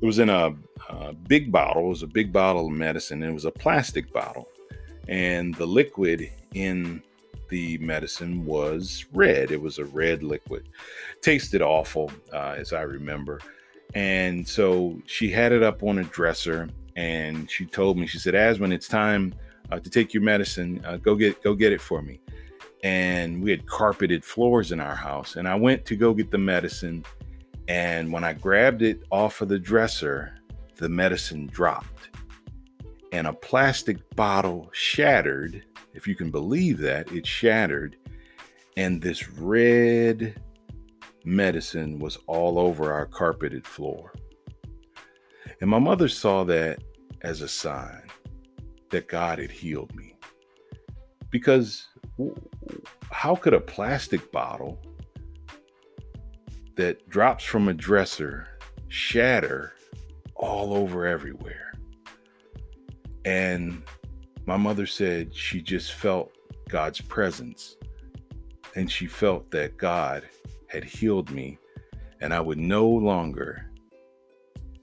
it 0.00 0.06
was 0.06 0.18
in 0.18 0.30
a, 0.30 0.52
a 0.88 1.12
big 1.12 1.52
bottle. 1.52 1.86
It 1.86 1.90
was 1.90 2.02
a 2.02 2.08
big 2.08 2.32
bottle 2.32 2.66
of 2.66 2.72
medicine. 2.72 3.22
And 3.22 3.30
it 3.30 3.34
was 3.34 3.44
a 3.44 3.50
plastic 3.50 4.12
bottle, 4.12 4.48
and 5.08 5.54
the 5.54 5.66
liquid 5.66 6.30
in 6.54 7.02
the 7.52 7.76
medicine 7.76 8.46
was 8.46 9.04
red. 9.12 9.50
It 9.50 9.60
was 9.60 9.78
a 9.78 9.84
red 9.84 10.22
liquid. 10.22 10.70
Tasted 11.20 11.60
awful, 11.60 12.10
uh, 12.32 12.54
as 12.56 12.72
I 12.72 12.80
remember. 12.80 13.40
And 13.94 14.48
so 14.48 14.98
she 15.04 15.30
had 15.30 15.52
it 15.52 15.62
up 15.62 15.82
on 15.82 15.98
a 15.98 16.04
dresser, 16.04 16.70
and 16.96 17.50
she 17.50 17.66
told 17.66 17.98
me, 17.98 18.06
she 18.06 18.18
said, 18.18 18.34
"Aswin, 18.34 18.72
it's 18.72 18.88
time 18.88 19.34
uh, 19.70 19.78
to 19.80 19.90
take 19.90 20.14
your 20.14 20.22
medicine. 20.22 20.82
Uh, 20.86 20.96
go 20.96 21.14
get 21.14 21.42
go 21.42 21.54
get 21.54 21.74
it 21.74 21.80
for 21.82 22.00
me." 22.00 22.20
And 22.82 23.42
we 23.42 23.50
had 23.50 23.66
carpeted 23.66 24.24
floors 24.24 24.72
in 24.72 24.80
our 24.80 24.96
house, 24.96 25.36
and 25.36 25.46
I 25.46 25.54
went 25.54 25.84
to 25.84 25.94
go 25.94 26.14
get 26.14 26.30
the 26.30 26.38
medicine. 26.38 27.04
And 27.68 28.10
when 28.10 28.24
I 28.24 28.32
grabbed 28.32 28.80
it 28.80 29.02
off 29.10 29.42
of 29.42 29.48
the 29.50 29.58
dresser, 29.58 30.38
the 30.76 30.88
medicine 30.88 31.48
dropped, 31.48 32.08
and 33.12 33.26
a 33.26 33.34
plastic 33.34 33.98
bottle 34.16 34.70
shattered 34.72 35.62
if 35.94 36.06
you 36.06 36.14
can 36.14 36.30
believe 36.30 36.78
that, 36.78 37.10
it 37.12 37.26
shattered, 37.26 37.96
and 38.76 39.00
this 39.00 39.28
red 39.28 40.40
medicine 41.24 41.98
was 41.98 42.18
all 42.26 42.58
over 42.58 42.92
our 42.92 43.06
carpeted 43.06 43.66
floor. 43.66 44.12
And 45.60 45.70
my 45.70 45.78
mother 45.78 46.08
saw 46.08 46.44
that 46.44 46.82
as 47.22 47.40
a 47.40 47.48
sign 47.48 48.02
that 48.90 49.08
God 49.08 49.38
had 49.38 49.50
healed 49.50 49.94
me. 49.94 50.16
Because 51.30 51.86
how 53.10 53.34
could 53.36 53.54
a 53.54 53.60
plastic 53.60 54.32
bottle 54.32 54.82
that 56.76 57.08
drops 57.08 57.44
from 57.44 57.68
a 57.68 57.74
dresser 57.74 58.48
shatter 58.88 59.74
all 60.34 60.74
over 60.74 61.06
everywhere? 61.06 61.72
And 63.24 63.82
my 64.46 64.56
mother 64.56 64.86
said 64.86 65.34
she 65.34 65.60
just 65.60 65.92
felt 65.92 66.32
God's 66.68 67.00
presence 67.00 67.76
and 68.74 68.90
she 68.90 69.06
felt 69.06 69.50
that 69.50 69.76
God 69.76 70.24
had 70.66 70.84
healed 70.84 71.30
me 71.30 71.58
and 72.20 72.32
I 72.32 72.40
would 72.40 72.58
no 72.58 72.88
longer 72.88 73.70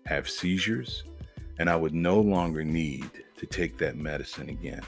have 0.06 0.30
seizures 0.30 1.04
and 1.58 1.70
I 1.70 1.76
would 1.76 1.94
no 1.94 2.20
longer 2.20 2.64
need 2.64 3.10
to 3.38 3.46
take 3.46 3.78
that 3.78 3.98
medicine 3.98 4.50
again. 4.50 4.82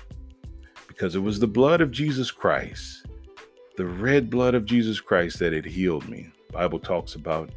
Because 0.88 1.16
it 1.16 1.20
was 1.20 1.40
the 1.40 1.48
blood 1.48 1.82
of 1.82 1.92
Jesus 1.92 2.32
Christ, 2.32 3.06
the 3.78 3.86
red 3.86 4.30
blood 4.30 4.56
of 4.56 4.66
Jesus 4.66 5.00
Christ 5.00 5.40
that 5.40 5.54
had 5.54 5.66
healed 5.66 6.08
me. 6.08 6.32
Bible 6.52 6.80
talks 6.80 7.16
about 7.16 7.50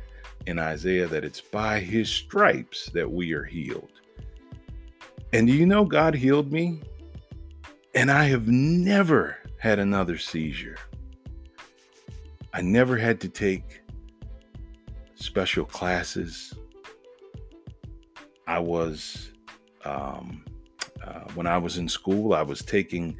in 0.46 0.58
Isaiah 0.58 1.06
that 1.08 1.24
it's 1.24 1.40
by 1.40 1.80
his 1.80 2.08
stripes 2.08 2.86
that 2.90 3.10
we 3.10 3.32
are 3.32 3.44
healed. 3.44 3.90
And 5.32 5.46
do 5.46 5.52
you 5.52 5.66
know 5.66 5.84
God 5.84 6.14
healed 6.14 6.52
me? 6.52 6.80
And 7.94 8.10
I 8.10 8.24
have 8.24 8.48
never 8.48 9.38
had 9.58 9.78
another 9.78 10.18
seizure. 10.18 10.76
I 12.52 12.60
never 12.60 12.96
had 12.96 13.20
to 13.20 13.28
take 13.28 13.82
special 15.14 15.64
classes. 15.64 16.54
I 18.48 18.58
was, 18.58 19.32
um, 19.84 20.44
uh, 21.02 21.20
when 21.34 21.46
I 21.46 21.56
was 21.56 21.78
in 21.78 21.88
school, 21.88 22.34
I 22.34 22.42
was 22.42 22.62
taking, 22.62 23.16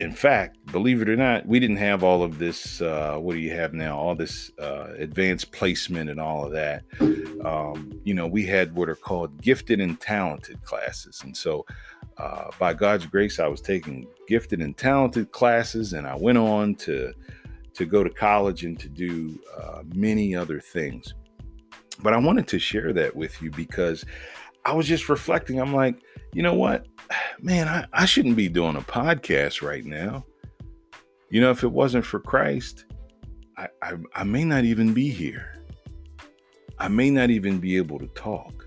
in 0.00 0.12
fact, 0.12 0.64
believe 0.66 1.00
it 1.00 1.08
or 1.08 1.16
not, 1.16 1.46
we 1.46 1.58
didn't 1.58 1.76
have 1.76 2.04
all 2.04 2.22
of 2.22 2.38
this. 2.38 2.80
Uh, 2.82 3.16
what 3.18 3.32
do 3.32 3.40
you 3.40 3.52
have 3.52 3.72
now? 3.72 3.98
All 3.98 4.14
this 4.14 4.52
uh, 4.60 4.92
advanced 4.98 5.50
placement 5.50 6.10
and 6.10 6.20
all 6.20 6.44
of 6.44 6.52
that. 6.52 6.84
Um, 7.44 8.00
you 8.04 8.14
know, 8.14 8.26
we 8.26 8.44
had 8.44 8.74
what 8.74 8.88
are 8.88 8.94
called 8.94 9.40
gifted 9.40 9.80
and 9.80 9.98
talented 9.98 10.62
classes. 10.62 11.22
And 11.24 11.36
so, 11.36 11.64
uh, 12.18 12.50
by 12.58 12.74
God's 12.74 13.06
grace, 13.06 13.38
I 13.38 13.46
was 13.46 13.60
taking 13.60 14.06
gifted 14.26 14.60
and 14.60 14.76
talented 14.76 15.30
classes, 15.32 15.92
and 15.92 16.06
I 16.06 16.16
went 16.16 16.38
on 16.38 16.74
to 16.76 17.12
to 17.74 17.86
go 17.86 18.02
to 18.02 18.10
college 18.10 18.64
and 18.64 18.78
to 18.80 18.88
do 18.88 19.38
uh, 19.56 19.82
many 19.94 20.34
other 20.34 20.58
things. 20.60 21.14
But 22.02 22.12
I 22.12 22.16
wanted 22.16 22.48
to 22.48 22.58
share 22.58 22.92
that 22.92 23.14
with 23.14 23.40
you 23.40 23.52
because 23.52 24.04
I 24.64 24.72
was 24.72 24.86
just 24.86 25.08
reflecting. 25.08 25.60
I'm 25.60 25.72
like, 25.72 26.02
you 26.32 26.42
know 26.42 26.54
what? 26.54 26.86
Man, 27.40 27.68
I, 27.68 27.86
I 27.92 28.04
shouldn't 28.04 28.36
be 28.36 28.48
doing 28.48 28.76
a 28.76 28.80
podcast 28.80 29.62
right 29.62 29.84
now. 29.84 30.24
You 31.30 31.40
know, 31.40 31.50
if 31.50 31.62
it 31.62 31.70
wasn't 31.70 32.04
for 32.04 32.18
Christ, 32.18 32.86
I, 33.56 33.68
I, 33.82 33.92
I 34.14 34.24
may 34.24 34.44
not 34.44 34.64
even 34.64 34.92
be 34.92 35.08
here. 35.08 35.62
I 36.78 36.88
may 36.88 37.10
not 37.10 37.30
even 37.30 37.58
be 37.58 37.76
able 37.76 37.98
to 37.98 38.06
talk. 38.08 38.66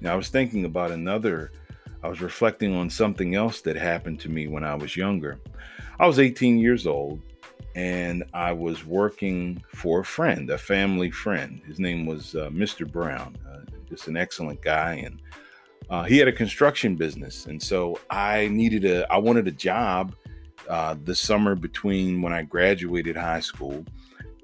Now, 0.00 0.12
I 0.12 0.16
was 0.16 0.28
thinking 0.28 0.64
about 0.64 0.90
another, 0.90 1.52
I 2.02 2.08
was 2.08 2.20
reflecting 2.20 2.74
on 2.74 2.90
something 2.90 3.34
else 3.34 3.60
that 3.62 3.76
happened 3.76 4.20
to 4.20 4.28
me 4.28 4.48
when 4.48 4.64
I 4.64 4.74
was 4.74 4.96
younger. 4.96 5.40
I 6.00 6.06
was 6.06 6.18
18 6.18 6.58
years 6.58 6.86
old 6.86 7.20
and 7.74 8.24
I 8.34 8.52
was 8.52 8.84
working 8.84 9.62
for 9.68 10.00
a 10.00 10.04
friend, 10.04 10.50
a 10.50 10.58
family 10.58 11.10
friend. 11.10 11.62
His 11.66 11.78
name 11.78 12.04
was 12.06 12.34
uh, 12.34 12.50
Mr. 12.50 12.90
Brown, 12.90 13.36
uh, 13.48 13.60
just 13.88 14.08
an 14.08 14.16
excellent 14.16 14.60
guy, 14.60 14.94
and 14.94 15.20
uh, 15.90 16.02
he 16.02 16.18
had 16.18 16.28
a 16.28 16.32
construction 16.32 16.96
business. 16.96 17.46
And 17.46 17.62
so 17.62 17.98
I 18.10 18.48
needed 18.48 18.84
a, 18.84 19.10
I 19.12 19.18
wanted 19.18 19.48
a 19.48 19.52
job 19.52 20.14
uh, 20.68 20.96
the 21.04 21.14
summer 21.14 21.54
between 21.54 22.20
when 22.22 22.32
I 22.32 22.42
graduated 22.42 23.16
high 23.16 23.40
school 23.40 23.84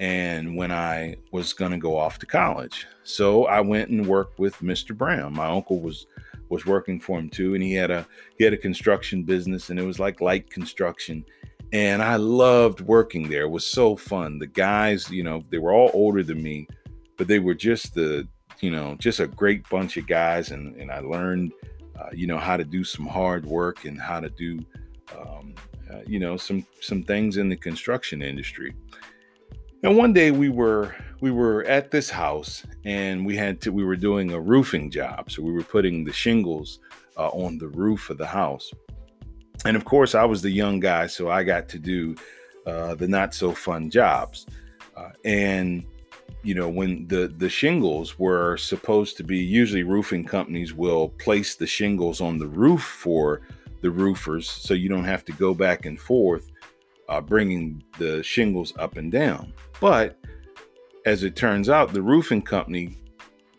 and 0.01 0.57
when 0.57 0.71
I 0.71 1.17
was 1.33 1.53
going 1.53 1.73
to 1.73 1.79
go 1.79 1.97
off 1.97 2.19
to 2.21 2.27
college. 2.27 2.87
So 3.03 3.47
I 3.47 3.61
went 3.61 3.91
and 3.91 4.07
worked 4.07 4.39
with 4.39 4.57
Mr. 4.59 4.97
Brown. 4.97 5.35
My 5.35 5.47
uncle 5.47 5.81
was 5.81 6.07
was 6.51 6.67
working 6.67 7.01
for 7.01 7.19
him 7.19 7.29
too, 7.29 7.55
and 7.55 7.63
he 7.63 7.75
had 7.75 7.91
a 7.91 8.07
he 8.39 8.45
had 8.45 8.53
a 8.53 8.59
construction 8.59 9.23
business, 9.23 9.71
and 9.71 9.79
it 9.79 9.85
was 9.85 9.99
like 9.99 10.21
light 10.21 10.51
construction 10.51 11.25
and 11.73 12.03
I 12.03 12.17
loved 12.17 12.81
working 12.81 13.29
there. 13.29 13.43
It 13.43 13.51
was 13.51 13.67
so 13.67 13.97
fun. 13.97 14.39
The 14.39 14.47
guys, 14.47 15.11
you 15.11 15.23
know, 15.23 15.43
they 15.51 15.59
were 15.59 15.73
all 15.73 15.91
older 15.93 16.23
than 16.23 16.43
me, 16.43 16.67
but 17.17 17.29
they 17.29 17.39
were 17.39 17.55
just 17.55 17.95
the, 17.95 18.27
you 18.61 18.71
know, 18.71 18.95
just 18.99 19.21
a 19.21 19.27
great 19.27 19.69
bunch 19.69 19.97
of 19.97 20.07
guys. 20.07 20.51
And, 20.51 20.77
and 20.77 20.91
I 20.91 21.01
learned, 21.01 21.53
uh, 21.99 22.09
you 22.13 22.27
know, 22.27 22.39
how 22.39 22.57
to 22.57 22.65
do 22.65 22.85
some 22.85 23.07
hard 23.07 23.45
work 23.45 23.85
and 23.85 24.01
how 24.01 24.21
to 24.21 24.31
do, 24.31 24.65
um, 25.19 25.55
uh, 25.93 26.01
you 26.07 26.19
know, 26.19 26.37
some 26.37 26.67
some 26.81 27.03
things 27.03 27.37
in 27.37 27.49
the 27.49 27.57
construction 27.57 28.23
industry. 28.23 28.75
And 29.83 29.97
one 29.97 30.13
day 30.13 30.31
we 30.31 30.49
were 30.49 30.95
we 31.21 31.31
were 31.31 31.65
at 31.65 31.91
this 31.91 32.11
house 32.11 32.65
and 32.85 33.25
we 33.27 33.37
had 33.37 33.61
to 33.63 33.73
we 33.73 33.85
were 33.85 33.97
doing 33.97 34.33
a 34.33 34.41
roofing 34.41 34.91
job, 34.91 35.31
so 35.31 35.43
we 35.43 35.53
were 35.53 35.63
putting 35.63 36.05
the 36.05 36.13
shingles 36.13 36.81
uh, 37.17 37.29
on 37.29 37.59
the 37.59 37.69
roof 37.69 38.11
of 38.11 38.19
the 38.19 38.27
house 38.27 38.73
and 39.65 39.77
of 39.77 39.85
course, 39.85 40.15
I 40.15 40.25
was 40.25 40.43
the 40.43 40.51
young 40.51 40.81
guy, 40.81 41.07
so 41.07 41.31
I 41.31 41.43
got 41.43 41.69
to 41.71 41.79
do 41.79 42.15
uh, 42.67 42.95
the 42.95 43.09
not 43.09 43.35
so 43.35 43.53
fun 43.53 43.91
jobs. 43.91 44.47
Uh, 44.97 45.11
and 45.25 45.85
you 46.43 46.55
know, 46.55 46.69
when 46.69 47.07
the 47.09 47.29
the 47.39 47.49
shingles 47.49 48.19
were 48.19 48.57
supposed 48.57 49.17
to 49.17 49.25
be, 49.25 49.39
usually 49.39 49.83
roofing 49.83 50.25
companies 50.25 50.75
will 50.75 51.09
place 51.11 51.57
the 51.57 51.67
shingles 51.67 52.21
on 52.21 52.39
the 52.39 52.47
roof 52.47 52.83
for 52.83 53.43
the 53.81 53.91
roofers, 53.91 54.49
so 54.49 54.75
you 54.75 54.89
don't 54.89 55.05
have 55.05 55.25
to 55.25 55.33
go 55.33 55.55
back 55.55 55.87
and 55.87 55.99
forth 55.99 56.51
uh, 57.09 57.21
bringing 57.21 57.83
the 57.99 58.23
shingles 58.23 58.73
up 58.79 58.97
and 58.97 59.11
down. 59.11 59.53
But 59.81 60.19
as 61.07 61.23
it 61.23 61.37
turns 61.37 61.69
out, 61.69 61.93
the 61.93 62.03
roofing 62.03 62.43
company 62.43 62.99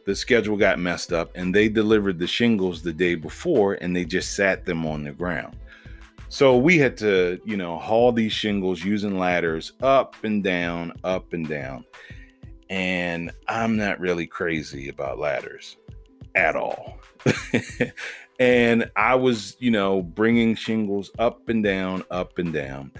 the 0.09 0.15
schedule 0.15 0.57
got 0.57 0.79
messed 0.79 1.13
up 1.13 1.29
and 1.35 1.53
they 1.53 1.69
delivered 1.69 2.17
the 2.17 2.25
shingles 2.25 2.81
the 2.81 2.91
day 2.91 3.13
before 3.13 3.75
and 3.75 3.95
they 3.95 4.03
just 4.03 4.35
sat 4.35 4.65
them 4.65 4.83
on 4.83 5.03
the 5.03 5.11
ground. 5.11 5.55
So 6.29 6.57
we 6.57 6.79
had 6.79 6.97
to, 6.97 7.39
you 7.45 7.55
know, 7.55 7.77
haul 7.77 8.11
these 8.11 8.33
shingles 8.33 8.83
using 8.83 9.19
ladders 9.19 9.73
up 9.83 10.15
and 10.23 10.43
down, 10.43 10.93
up 11.03 11.33
and 11.33 11.47
down. 11.47 11.85
And 12.71 13.31
I'm 13.47 13.77
not 13.77 13.99
really 13.99 14.25
crazy 14.25 14.89
about 14.89 15.19
ladders 15.19 15.77
at 16.33 16.55
all. 16.55 16.97
and 18.39 18.89
I 18.95 19.13
was, 19.13 19.57
you 19.59 19.69
know, 19.69 20.01
bringing 20.01 20.55
shingles 20.55 21.11
up 21.19 21.49
and 21.49 21.63
down, 21.63 22.03
up 22.09 22.39
and 22.39 22.51
down. 22.51 22.91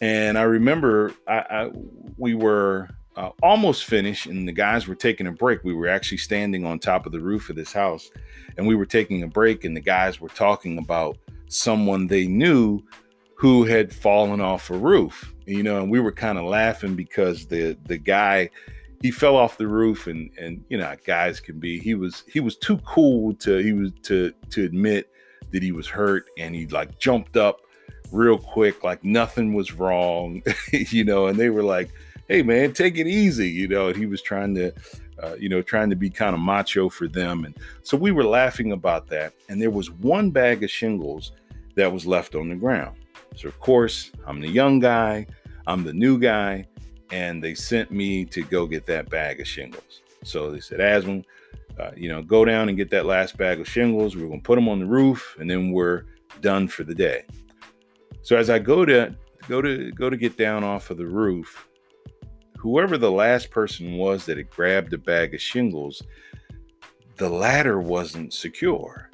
And 0.00 0.38
I 0.38 0.42
remember 0.42 1.12
I, 1.26 1.38
I 1.38 1.70
we 2.16 2.34
were 2.34 2.88
uh, 3.16 3.30
almost 3.42 3.84
finished, 3.84 4.26
and 4.26 4.46
the 4.46 4.52
guys 4.52 4.86
were 4.86 4.94
taking 4.94 5.26
a 5.26 5.32
break. 5.32 5.64
We 5.64 5.74
were 5.74 5.88
actually 5.88 6.18
standing 6.18 6.64
on 6.64 6.78
top 6.78 7.04
of 7.04 7.12
the 7.12 7.20
roof 7.20 7.50
of 7.50 7.56
this 7.56 7.72
house, 7.72 8.10
and 8.56 8.66
we 8.66 8.76
were 8.76 8.86
taking 8.86 9.22
a 9.22 9.28
break, 9.28 9.64
and 9.64 9.76
the 9.76 9.80
guys 9.80 10.20
were 10.20 10.28
talking 10.28 10.78
about 10.78 11.18
someone 11.48 12.06
they 12.06 12.26
knew 12.26 12.80
who 13.34 13.64
had 13.64 13.92
fallen 13.92 14.40
off 14.40 14.70
a 14.70 14.78
roof. 14.78 15.34
You 15.46 15.62
know, 15.62 15.80
and 15.80 15.90
we 15.90 16.00
were 16.00 16.12
kind 16.12 16.38
of 16.38 16.44
laughing 16.44 16.94
because 16.94 17.46
the 17.46 17.76
the 17.86 17.98
guy 17.98 18.50
he 19.02 19.10
fell 19.10 19.36
off 19.36 19.58
the 19.58 19.66
roof 19.66 20.06
and 20.06 20.30
and 20.38 20.64
you 20.68 20.78
know 20.78 20.94
guys 21.04 21.40
can 21.40 21.58
be 21.58 21.78
he 21.78 21.94
was 21.94 22.24
he 22.32 22.40
was 22.40 22.56
too 22.56 22.78
cool 22.78 23.34
to 23.34 23.58
he 23.58 23.72
was 23.72 23.92
to 24.02 24.32
to 24.50 24.64
admit 24.64 25.10
that 25.52 25.62
he 25.62 25.72
was 25.72 25.86
hurt 25.86 26.26
and 26.36 26.54
he 26.54 26.66
like 26.66 26.98
jumped 26.98 27.36
up 27.36 27.60
real 28.10 28.38
quick 28.38 28.82
like 28.84 29.02
nothing 29.04 29.54
was 29.54 29.72
wrong 29.72 30.42
you 30.72 31.04
know 31.04 31.26
and 31.26 31.38
they 31.38 31.50
were 31.50 31.62
like 31.62 31.90
hey 32.28 32.42
man 32.42 32.72
take 32.72 32.96
it 32.96 33.06
easy 33.06 33.48
you 33.48 33.68
know 33.68 33.88
and 33.88 33.96
he 33.96 34.06
was 34.06 34.22
trying 34.22 34.54
to 34.54 34.72
uh, 35.22 35.34
you 35.38 35.48
know, 35.48 35.62
trying 35.62 35.90
to 35.90 35.96
be 35.96 36.10
kind 36.10 36.34
of 36.34 36.40
macho 36.40 36.88
for 36.88 37.08
them. 37.08 37.44
And 37.44 37.56
so 37.82 37.96
we 37.96 38.12
were 38.12 38.24
laughing 38.24 38.72
about 38.72 39.08
that. 39.08 39.32
And 39.48 39.60
there 39.60 39.70
was 39.70 39.90
one 39.90 40.30
bag 40.30 40.62
of 40.62 40.70
shingles 40.70 41.32
that 41.74 41.92
was 41.92 42.06
left 42.06 42.34
on 42.34 42.48
the 42.48 42.54
ground. 42.54 42.96
So, 43.36 43.48
of 43.48 43.58
course, 43.60 44.10
I'm 44.26 44.40
the 44.40 44.48
young 44.48 44.78
guy, 44.78 45.26
I'm 45.66 45.84
the 45.84 45.92
new 45.92 46.18
guy, 46.18 46.66
and 47.10 47.42
they 47.42 47.54
sent 47.54 47.90
me 47.90 48.24
to 48.26 48.42
go 48.42 48.66
get 48.66 48.86
that 48.86 49.10
bag 49.10 49.40
of 49.40 49.46
shingles. 49.46 50.02
So 50.24 50.50
they 50.50 50.60
said, 50.60 50.80
Aswin, 50.80 51.24
uh, 51.78 51.90
you 51.96 52.08
know, 52.08 52.22
go 52.22 52.44
down 52.44 52.68
and 52.68 52.76
get 52.76 52.90
that 52.90 53.06
last 53.06 53.36
bag 53.36 53.60
of 53.60 53.68
shingles. 53.68 54.16
We're 54.16 54.26
going 54.26 54.40
to 54.40 54.44
put 54.44 54.56
them 54.56 54.68
on 54.68 54.80
the 54.80 54.86
roof, 54.86 55.36
and 55.38 55.48
then 55.50 55.72
we're 55.72 56.04
done 56.40 56.68
for 56.68 56.84
the 56.84 56.94
day. 56.94 57.24
So 58.28 58.36
as 58.36 58.50
I 58.50 58.58
go 58.58 58.84
to 58.84 59.14
go 59.48 59.62
to 59.62 59.90
go 59.92 60.10
to 60.10 60.16
get 60.18 60.36
down 60.36 60.62
off 60.62 60.90
of 60.90 60.98
the 60.98 61.06
roof, 61.06 61.66
whoever 62.58 62.98
the 62.98 63.10
last 63.10 63.50
person 63.50 63.94
was 63.94 64.26
that 64.26 64.36
had 64.36 64.50
grabbed 64.50 64.92
a 64.92 64.98
bag 64.98 65.32
of 65.32 65.40
shingles, 65.40 66.02
the 67.16 67.30
ladder 67.30 67.80
wasn't 67.80 68.34
secure. 68.34 69.10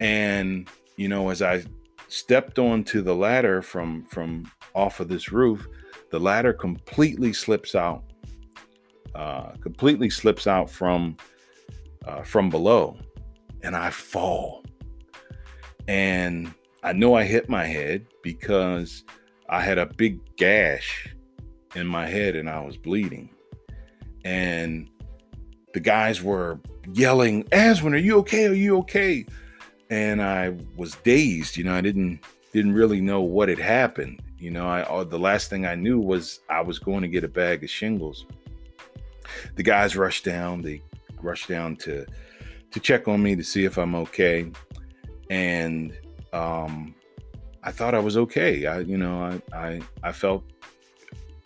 And, 0.00 0.68
you 0.96 1.08
know, 1.08 1.28
as 1.28 1.42
I 1.42 1.62
stepped 2.08 2.58
onto 2.58 3.02
the 3.02 3.14
ladder 3.14 3.62
from 3.62 4.04
from 4.06 4.50
off 4.74 4.98
of 4.98 5.06
this 5.06 5.30
roof, 5.30 5.68
the 6.10 6.18
ladder 6.18 6.52
completely 6.52 7.32
slips 7.32 7.76
out, 7.76 8.02
uh, 9.14 9.50
completely 9.60 10.10
slips 10.10 10.48
out 10.48 10.68
from 10.68 11.16
uh, 12.04 12.24
from 12.24 12.50
below, 12.50 12.98
and 13.62 13.76
I 13.76 13.90
fall 13.90 14.64
And 15.86 16.52
I 16.82 16.92
know 16.92 17.14
I 17.14 17.24
hit 17.24 17.48
my 17.48 17.64
head 17.64 18.06
because 18.22 19.04
I 19.48 19.60
had 19.60 19.78
a 19.78 19.86
big 19.86 20.20
gash 20.36 21.08
in 21.74 21.86
my 21.86 22.06
head 22.06 22.36
and 22.36 22.48
I 22.48 22.60
was 22.60 22.76
bleeding. 22.76 23.30
And 24.24 24.90
the 25.74 25.80
guys 25.80 26.22
were 26.22 26.60
yelling, 26.92 27.44
Aswin, 27.44 27.94
are 27.94 27.98
you 27.98 28.18
okay? 28.18 28.46
Are 28.46 28.54
you 28.54 28.78
okay? 28.78 29.26
And 29.90 30.22
I 30.22 30.56
was 30.76 30.96
dazed, 30.96 31.56
you 31.56 31.64
know, 31.64 31.74
I 31.74 31.80
didn't 31.80 32.20
didn't 32.52 32.72
really 32.72 33.00
know 33.00 33.20
what 33.20 33.48
had 33.48 33.58
happened. 33.58 34.20
You 34.38 34.50
know, 34.50 34.68
I 34.68 35.04
the 35.04 35.18
last 35.18 35.50
thing 35.50 35.66
I 35.66 35.74
knew 35.74 35.98
was 35.98 36.40
I 36.48 36.60
was 36.60 36.78
going 36.78 37.02
to 37.02 37.08
get 37.08 37.24
a 37.24 37.28
bag 37.28 37.64
of 37.64 37.70
shingles. 37.70 38.26
The 39.56 39.62
guys 39.62 39.96
rushed 39.96 40.24
down, 40.24 40.62
they 40.62 40.82
rushed 41.22 41.48
down 41.48 41.76
to 41.76 42.06
to 42.70 42.80
check 42.80 43.08
on 43.08 43.22
me 43.22 43.34
to 43.34 43.42
see 43.42 43.64
if 43.64 43.78
I'm 43.78 43.94
okay. 43.94 44.50
And 45.30 45.96
um 46.32 46.94
I 47.62 47.70
thought 47.70 47.94
I 47.94 47.98
was 47.98 48.16
okay. 48.16 48.66
I, 48.66 48.80
you 48.80 48.96
know, 48.96 49.22
I, 49.22 49.56
I, 49.56 49.80
I 50.02 50.12
felt 50.12 50.44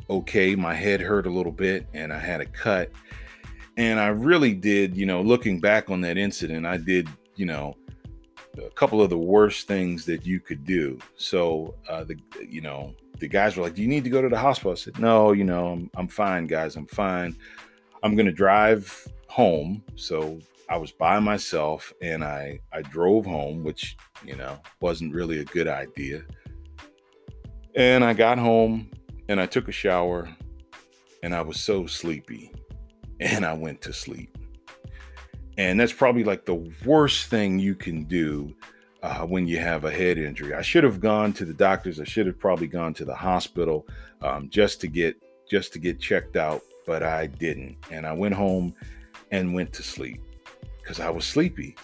okay. 0.09 0.55
My 0.55 0.75
head 0.75 1.01
hurt 1.01 1.27
a 1.27 1.31
little 1.31 1.53
bit 1.53 1.87
and 1.95 2.13
I 2.13 2.19
had 2.19 2.41
a 2.41 2.47
cut. 2.47 2.91
And 3.77 3.99
I 3.99 4.09
really 4.09 4.55
did, 4.55 4.97
you 4.97 5.07
know, 5.07 5.23
looking 5.23 5.59
back 5.59 5.91
on 5.91 6.01
that 6.03 6.19
incident, 6.19 6.67
I 6.67 6.77
did, 6.77 7.09
you 7.37 7.47
know, 7.47 7.75
a 8.59 8.71
couple 8.71 9.01
of 9.01 9.09
the 9.09 9.19
worst 9.19 9.67
things 9.67 10.05
that 10.05 10.27
you 10.27 10.39
could 10.39 10.65
do. 10.65 10.99
So, 11.17 11.75
uh, 11.89 12.05
the, 12.05 12.17
you 12.47 12.61
know, 12.61 12.95
the 13.19 13.27
guys 13.27 13.57
were 13.57 13.63
like, 13.63 13.75
Do 13.75 13.83
you 13.83 13.89
need 13.89 14.05
to 14.05 14.11
go 14.11 14.21
to 14.21 14.29
the 14.29 14.39
hospital? 14.39 14.73
I 14.73 14.75
said, 14.75 14.99
No, 14.99 15.33
you 15.33 15.45
know, 15.45 15.69
I'm, 15.69 15.91
I'm 15.97 16.09
fine, 16.09 16.47
guys. 16.47 16.77
I'm 16.77 16.87
fine. 16.87 17.35
I'm 18.03 18.15
going 18.15 18.27
to 18.27 18.33
drive 18.33 19.09
home. 19.29 19.83
So 19.97 20.39
I 20.73 20.77
was 20.77 20.91
by 20.91 21.21
myself 21.21 21.93
and 22.01 22.25
I 22.25 22.59
I 22.73 22.81
drove 22.81 23.27
home, 23.27 23.63
which 23.63 23.95
you 24.25 24.37
know 24.37 24.59
wasn't 24.81 25.13
really 25.13 25.41
a 25.41 25.45
good 25.45 25.69
idea. 25.69 26.23
And 27.77 28.03
I 28.03 28.15
got 28.15 28.39
home 28.39 28.91
and 29.29 29.39
I 29.39 29.45
took 29.45 29.69
a 29.69 29.73
shower 29.73 30.35
and 31.23 31.35
I 31.35 31.43
was 31.43 31.61
so 31.61 31.85
sleepy 31.85 32.55
and 33.21 33.45
I 33.45 33.53
went 33.53 33.83
to 33.83 33.93
sleep. 33.93 34.39
And 35.59 35.79
that's 35.79 35.93
probably 35.93 36.25
like 36.25 36.47
the 36.47 36.73
worst 36.87 37.27
thing 37.27 37.59
you 37.59 37.75
can 37.75 38.05
do 38.05 38.55
uh, 39.03 39.27
when 39.27 39.47
you 39.47 39.59
have 39.59 39.85
a 39.85 39.91
head 39.91 40.17
injury. 40.17 40.55
I 40.55 40.63
should 40.63 40.85
have 40.85 41.01
gone 41.01 41.35
to 41.35 41.45
the 41.45 41.53
doctors. 41.53 42.01
I 42.01 42.05
should 42.05 42.27
have 42.27 42.39
probably 42.39 42.67
gone 42.67 42.95
to 42.95 43.05
the 43.05 43.15
hospital 43.15 43.87
um, 44.23 44.49
just 44.49 44.81
to 44.81 44.87
get 44.87 45.17
just 45.51 45.75
to 45.75 45.79
get 45.79 46.01
checked 46.01 46.37
out, 46.37 46.63
but 46.87 47.03
I 47.03 47.27
didn't. 47.27 47.77
And 47.91 48.07
I 48.07 48.15
went 48.15 48.35
home 48.35 48.75
and 49.31 49.53
went 49.53 49.75
to 49.75 49.83
sleep 49.83 50.23
because 50.83 51.01
I 51.01 51.11
was 51.11 51.25
sleepy. 51.25 51.77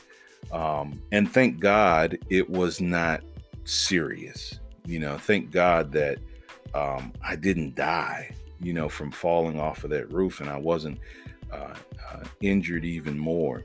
Um, 0.52 1.00
and 1.12 1.30
thank 1.30 1.60
God 1.60 2.18
it 2.30 2.48
was 2.48 2.80
not 2.80 3.22
serious. 3.64 4.58
You 4.86 4.98
know, 4.98 5.18
thank 5.18 5.50
God 5.50 5.92
that 5.92 6.18
um, 6.74 7.12
I 7.22 7.36
didn't 7.36 7.74
die, 7.74 8.34
you 8.60 8.72
know, 8.72 8.88
from 8.88 9.10
falling 9.10 9.60
off 9.60 9.84
of 9.84 9.90
that 9.90 10.12
roof 10.12 10.40
and 10.40 10.48
I 10.48 10.56
wasn't 10.56 10.98
uh, 11.52 11.74
uh, 12.10 12.24
injured 12.40 12.84
even 12.84 13.18
more. 13.18 13.64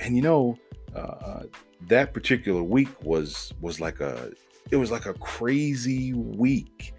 And, 0.00 0.16
you 0.16 0.22
know, 0.22 0.58
uh, 0.94 1.44
that 1.88 2.14
particular 2.14 2.62
week 2.62 3.02
was 3.02 3.52
was 3.60 3.80
like 3.80 4.00
a 4.00 4.32
it 4.70 4.76
was 4.76 4.90
like 4.90 5.06
a 5.06 5.14
crazy 5.14 6.12
week. 6.12 6.94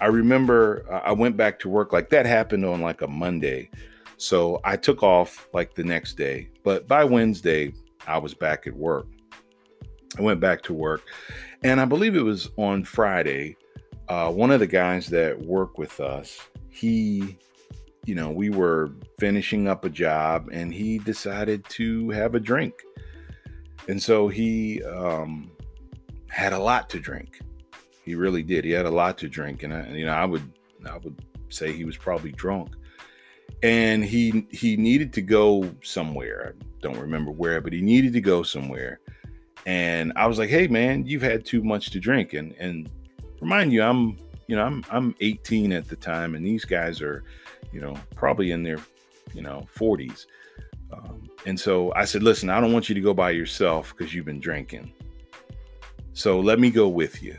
I 0.00 0.06
remember 0.06 0.84
uh, 0.90 1.00
I 1.04 1.12
went 1.12 1.36
back 1.36 1.58
to 1.60 1.68
work 1.68 1.92
like 1.92 2.10
that 2.10 2.26
happened 2.26 2.64
on 2.64 2.80
like 2.80 3.02
a 3.02 3.08
Monday. 3.08 3.70
So 4.22 4.60
I 4.62 4.76
took 4.76 5.02
off 5.02 5.48
like 5.52 5.74
the 5.74 5.82
next 5.82 6.14
day, 6.14 6.48
but 6.62 6.86
by 6.86 7.02
Wednesday, 7.02 7.74
I 8.06 8.18
was 8.18 8.34
back 8.34 8.68
at 8.68 8.72
work. 8.72 9.08
I 10.16 10.22
went 10.22 10.38
back 10.38 10.62
to 10.62 10.72
work, 10.72 11.02
and 11.64 11.80
I 11.80 11.86
believe 11.86 12.14
it 12.14 12.22
was 12.22 12.48
on 12.56 12.84
Friday. 12.84 13.56
Uh, 14.08 14.30
one 14.30 14.52
of 14.52 14.60
the 14.60 14.66
guys 14.68 15.08
that 15.08 15.36
work 15.40 15.76
with 15.76 15.98
us, 15.98 16.38
he, 16.68 17.36
you 18.04 18.14
know, 18.14 18.30
we 18.30 18.48
were 18.48 18.92
finishing 19.18 19.66
up 19.66 19.84
a 19.84 19.90
job, 19.90 20.50
and 20.52 20.72
he 20.72 20.98
decided 20.98 21.64
to 21.70 22.08
have 22.10 22.36
a 22.36 22.40
drink, 22.40 22.74
and 23.88 24.00
so 24.00 24.28
he 24.28 24.84
um, 24.84 25.50
had 26.28 26.52
a 26.52 26.58
lot 26.60 26.88
to 26.90 27.00
drink. 27.00 27.40
He 28.04 28.14
really 28.14 28.44
did. 28.44 28.64
He 28.64 28.70
had 28.70 28.86
a 28.86 28.90
lot 28.90 29.18
to 29.18 29.28
drink, 29.28 29.64
and 29.64 29.74
I, 29.74 29.88
you 29.88 30.06
know, 30.06 30.14
I 30.14 30.26
would, 30.26 30.48
I 30.88 30.98
would 30.98 31.20
say 31.48 31.72
he 31.72 31.84
was 31.84 31.96
probably 31.96 32.30
drunk 32.30 32.76
and 33.62 34.04
he 34.04 34.46
he 34.50 34.76
needed 34.76 35.12
to 35.14 35.22
go 35.22 35.70
somewhere. 35.82 36.54
I 36.54 36.64
don't 36.80 36.98
remember 36.98 37.30
where, 37.30 37.60
but 37.60 37.72
he 37.72 37.80
needed 37.80 38.12
to 38.14 38.20
go 38.20 38.42
somewhere. 38.42 39.00
And 39.66 40.12
I 40.16 40.26
was 40.26 40.38
like, 40.38 40.50
"Hey, 40.50 40.66
man, 40.66 41.06
you've 41.06 41.22
had 41.22 41.44
too 41.44 41.62
much 41.62 41.90
to 41.90 42.00
drink." 42.00 42.34
And 42.34 42.52
and 42.58 42.90
remind 43.40 43.72
you, 43.72 43.82
I'm 43.82 44.18
you 44.48 44.56
know 44.56 44.64
I'm 44.64 44.84
I'm 44.90 45.14
18 45.20 45.72
at 45.72 45.88
the 45.88 45.96
time, 45.96 46.34
and 46.34 46.44
these 46.44 46.64
guys 46.64 47.00
are, 47.00 47.24
you 47.72 47.80
know, 47.80 47.94
probably 48.16 48.50
in 48.50 48.62
their 48.62 48.78
you 49.32 49.42
know 49.42 49.66
40s. 49.76 50.26
Um, 50.92 51.30
and 51.46 51.58
so 51.58 51.92
I 51.94 52.04
said, 52.04 52.22
"Listen, 52.22 52.50
I 52.50 52.60
don't 52.60 52.72
want 52.72 52.88
you 52.88 52.94
to 52.96 53.00
go 53.00 53.14
by 53.14 53.30
yourself 53.30 53.94
because 53.96 54.12
you've 54.12 54.26
been 54.26 54.40
drinking. 54.40 54.92
So 56.14 56.40
let 56.40 56.58
me 56.58 56.70
go 56.70 56.88
with 56.88 57.22
you." 57.22 57.38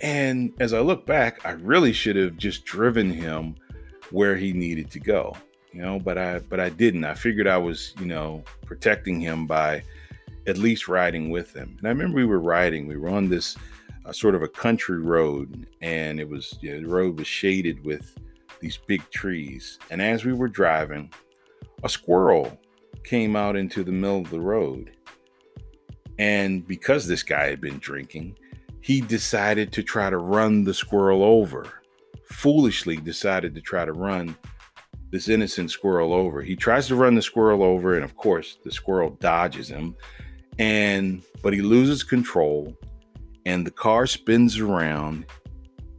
And 0.00 0.52
as 0.60 0.72
I 0.72 0.80
look 0.80 1.04
back, 1.06 1.44
I 1.44 1.52
really 1.52 1.92
should 1.92 2.16
have 2.16 2.36
just 2.36 2.64
driven 2.64 3.10
him 3.10 3.56
where 4.10 4.36
he 4.36 4.52
needed 4.52 4.90
to 4.92 5.00
go 5.00 5.34
you 5.74 5.82
know 5.82 5.98
but 5.98 6.16
i 6.16 6.38
but 6.38 6.60
i 6.60 6.68
didn't. 6.68 7.04
I 7.04 7.14
figured 7.14 7.46
i 7.46 7.58
was 7.58 7.94
you 7.98 8.06
know 8.06 8.42
protecting 8.64 9.20
him 9.20 9.46
by 9.46 9.82
at 10.46 10.58
least 10.58 10.88
riding 10.88 11.30
with 11.30 11.54
him. 11.54 11.74
And 11.78 11.86
i 11.86 11.90
remember 11.90 12.16
we 12.16 12.26
were 12.26 12.40
riding. 12.40 12.86
We 12.86 12.96
were 12.96 13.08
on 13.08 13.28
this 13.28 13.56
uh, 14.04 14.12
sort 14.12 14.34
of 14.34 14.42
a 14.42 14.48
country 14.48 15.00
road 15.00 15.66
and 15.80 16.20
it 16.20 16.28
was 16.28 16.56
you 16.60 16.74
know, 16.74 16.80
the 16.80 16.94
road 16.94 17.18
was 17.18 17.26
shaded 17.26 17.84
with 17.84 18.16
these 18.60 18.76
big 18.76 19.02
trees. 19.10 19.78
And 19.90 20.00
as 20.00 20.24
we 20.24 20.32
were 20.32 20.48
driving 20.48 21.12
a 21.82 21.88
squirrel 21.88 22.58
came 23.02 23.36
out 23.36 23.56
into 23.56 23.84
the 23.84 23.92
middle 23.92 24.20
of 24.20 24.30
the 24.30 24.40
road. 24.40 24.92
And 26.18 26.66
because 26.66 27.06
this 27.06 27.22
guy 27.22 27.46
had 27.46 27.60
been 27.60 27.78
drinking 27.78 28.36
he 28.84 29.00
decided 29.00 29.72
to 29.72 29.82
try 29.82 30.10
to 30.10 30.18
run 30.18 30.62
the 30.62 30.74
squirrel 30.74 31.22
over. 31.22 31.64
Foolishly 32.26 32.98
decided 32.98 33.54
to 33.54 33.62
try 33.62 33.82
to 33.86 33.94
run 33.94 34.36
this 35.14 35.28
innocent 35.28 35.70
squirrel 35.70 36.12
over. 36.12 36.42
He 36.42 36.56
tries 36.56 36.88
to 36.88 36.96
run 36.96 37.14
the 37.14 37.22
squirrel 37.22 37.62
over, 37.62 37.94
and 37.94 38.02
of 38.02 38.16
course, 38.16 38.58
the 38.64 38.72
squirrel 38.72 39.16
dodges 39.20 39.68
him. 39.68 39.94
And 40.58 41.22
but 41.40 41.52
he 41.52 41.62
loses 41.62 42.02
control, 42.02 42.76
and 43.46 43.64
the 43.64 43.70
car 43.70 44.08
spins 44.08 44.58
around 44.58 45.26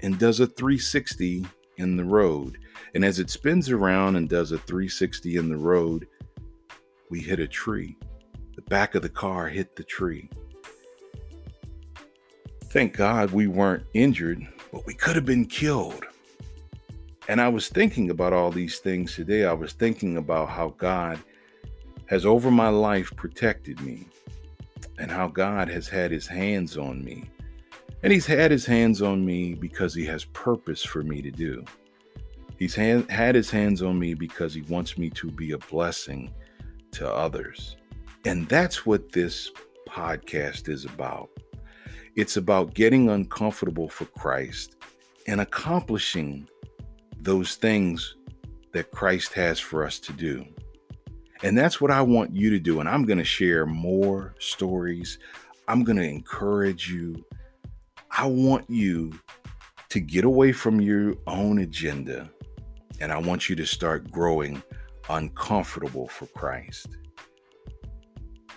and 0.02 0.20
does 0.20 0.42
a 0.42 0.48
360 0.48 1.46
in 1.78 1.96
the 1.96 2.04
road. 2.04 2.58
And 2.94 3.06
as 3.06 3.20
it 3.20 3.30
spins 3.30 3.72
around 3.72 4.18
and 4.18 4.28
does 4.28 4.52
a 4.52 4.58
360 4.58 5.38
in 5.38 5.48
the 5.48 5.58
road, 5.58 6.08
we 7.10 7.22
hit 7.22 7.40
a 7.40 7.48
tree. 7.48 7.96
The 8.58 8.64
back 8.64 8.96
of 8.96 9.02
the 9.02 9.08
car 9.08 9.48
hit 9.48 9.78
the 9.78 9.84
tree. 9.86 10.30
Thank 12.66 12.98
God 12.98 13.32
we 13.32 13.48
weren't 13.48 13.86
injured, 13.94 14.46
but 14.74 14.86
we 14.86 14.94
could 14.94 15.16
have 15.16 15.26
been 15.26 15.46
killed. 15.46 16.04
And 17.28 17.42
I 17.42 17.48
was 17.48 17.70
thinking 17.70 18.12
about 18.12 18.34
all 18.34 18.52
these 18.52 18.80
things 18.80 19.16
today. 19.16 19.46
I 19.46 19.54
was 19.54 19.74
thinking 19.74 20.18
about 20.18 20.50
how 20.50 20.76
God 20.78 21.20
has 22.06 22.26
over 22.26 22.52
my 22.52 22.70
life 22.70 23.12
protected 23.16 23.82
me 23.82 24.08
and 25.00 25.10
how 25.10 25.28
God 25.28 25.68
has 25.70 25.88
had 25.88 26.12
his 26.12 26.28
hands 26.28 26.78
on 26.78 27.04
me. 27.04 27.30
And 28.04 28.14
he's 28.14 28.28
had 28.28 28.52
his 28.52 28.66
hands 28.66 29.02
on 29.02 29.26
me 29.26 29.56
because 29.56 29.96
he 29.96 30.06
has 30.06 30.26
purpose 30.26 30.84
for 30.84 31.02
me 31.02 31.24
to 31.24 31.32
do. 31.32 31.66
He's 32.60 32.76
had, 32.76 33.36
his 33.36 33.50
hands 33.50 33.82
on 33.82 33.98
me 34.00 34.14
because 34.14 34.54
he 34.54 34.62
wants 34.64 34.98
me 34.98 35.10
to 35.12 35.32
be 35.32 35.52
a 35.52 35.58
blessing 35.58 36.32
to 36.92 37.12
others. 37.12 37.76
And 38.24 38.48
that's 38.48 38.86
what 38.86 39.12
this 39.12 39.52
podcast 39.90 40.70
is 40.70 40.86
about. 40.86 41.30
It's 42.16 42.38
about 42.38 42.74
getting 42.76 43.10
uncomfortable 43.10 43.90
for 43.90 44.06
Christ 44.06 44.76
and 45.28 45.42
accomplishing 45.42 46.48
those 47.20 47.56
things 47.56 48.16
that 48.74 48.92
Christ 48.92 49.34
has 49.34 49.60
for 49.60 49.86
us 49.86 50.00
to 50.00 50.14
do. 50.14 50.46
And 51.44 51.58
that's 51.58 51.80
what 51.80 51.92
I 51.92 52.02
want 52.02 52.36
you 52.36 52.50
to 52.50 52.60
do. 52.60 52.80
And 52.80 52.90
I'm 52.90 53.06
going 53.06 53.20
to 53.20 53.26
share 53.26 53.66
more 53.66 54.36
stories. 54.40 55.20
I'm 55.68 55.84
going 55.84 55.98
to 55.98 56.08
encourage 56.08 56.90
you. 56.90 57.26
I 58.12 58.26
want 58.26 58.70
you 58.70 59.14
to 59.90 60.00
get 60.00 60.26
away 60.26 60.52
from 60.52 60.82
your 60.82 61.16
own 61.28 61.60
agenda. 61.60 62.30
And 63.00 63.12
I 63.12 63.18
want 63.18 63.50
you 63.50 63.56
to 63.58 63.66
start 63.66 64.10
growing 64.12 64.62
uncomfortable 65.10 66.08
for 66.08 66.26
Christ. 66.28 66.98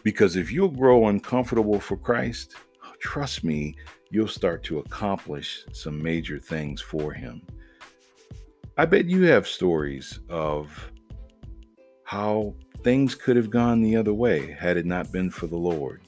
Because 0.02 0.36
if 0.36 0.50
you'll 0.50 0.68
grow 0.68 1.08
uncomfortable 1.08 1.80
for 1.80 1.96
Christ, 1.96 2.54
trust 3.00 3.44
me, 3.44 3.74
you'll 4.10 4.28
start 4.28 4.62
to 4.64 4.78
accomplish 4.78 5.64
some 5.72 6.02
major 6.02 6.38
things 6.38 6.80
for 6.80 7.12
Him. 7.12 7.42
I 8.80 8.84
bet 8.84 9.06
you 9.06 9.22
have 9.24 9.48
stories 9.48 10.20
of 10.28 10.92
how 12.04 12.54
things 12.84 13.16
could 13.16 13.34
have 13.34 13.50
gone 13.50 13.82
the 13.82 13.96
other 13.96 14.14
way 14.14 14.52
had 14.52 14.76
it 14.76 14.86
not 14.86 15.10
been 15.10 15.30
for 15.30 15.48
the 15.48 15.56
Lord. 15.56 16.02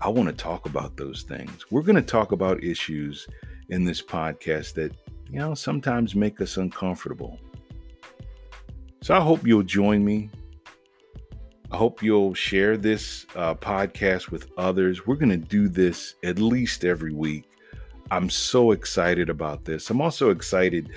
I 0.00 0.08
want 0.08 0.30
to 0.30 0.34
talk 0.34 0.64
about 0.64 0.96
those 0.96 1.22
things. 1.22 1.70
We're 1.70 1.82
going 1.82 1.96
to 1.96 2.02
talk 2.02 2.32
about 2.32 2.64
issues 2.64 3.28
in 3.68 3.84
this 3.84 4.00
podcast 4.00 4.72
that, 4.76 4.96
you 5.30 5.38
know, 5.38 5.52
sometimes 5.52 6.14
make 6.14 6.40
us 6.40 6.56
uncomfortable. 6.56 7.38
So 9.02 9.14
I 9.14 9.20
hope 9.20 9.46
you'll 9.46 9.62
join 9.62 10.02
me. 10.02 10.30
I 11.70 11.76
hope 11.76 12.02
you'll 12.02 12.32
share 12.32 12.78
this 12.78 13.26
uh, 13.36 13.54
podcast 13.54 14.30
with 14.30 14.50
others. 14.56 15.06
We're 15.06 15.16
going 15.16 15.28
to 15.28 15.36
do 15.36 15.68
this 15.68 16.14
at 16.24 16.38
least 16.38 16.86
every 16.86 17.12
week. 17.12 17.50
I'm 18.10 18.30
so 18.30 18.70
excited 18.70 19.28
about 19.28 19.66
this. 19.66 19.90
I'm 19.90 20.00
also 20.00 20.30
excited 20.30 20.90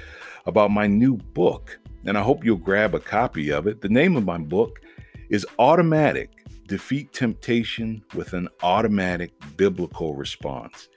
about 0.45 0.71
my 0.71 0.87
new 0.87 1.17
book, 1.17 1.79
and 2.05 2.17
I 2.17 2.21
hope 2.21 2.43
you'll 2.43 2.57
grab 2.57 2.95
a 2.95 2.99
copy 2.99 3.51
of 3.51 3.67
it. 3.67 3.81
The 3.81 3.89
name 3.89 4.15
of 4.15 4.25
my 4.25 4.37
book 4.37 4.79
is 5.29 5.45
Automatic 5.57 6.31
Defeat 6.67 7.13
Temptation 7.13 8.03
with 8.13 8.33
an 8.33 8.47
Automatic 8.63 9.31
Biblical 9.57 10.15
Response. 10.15 10.89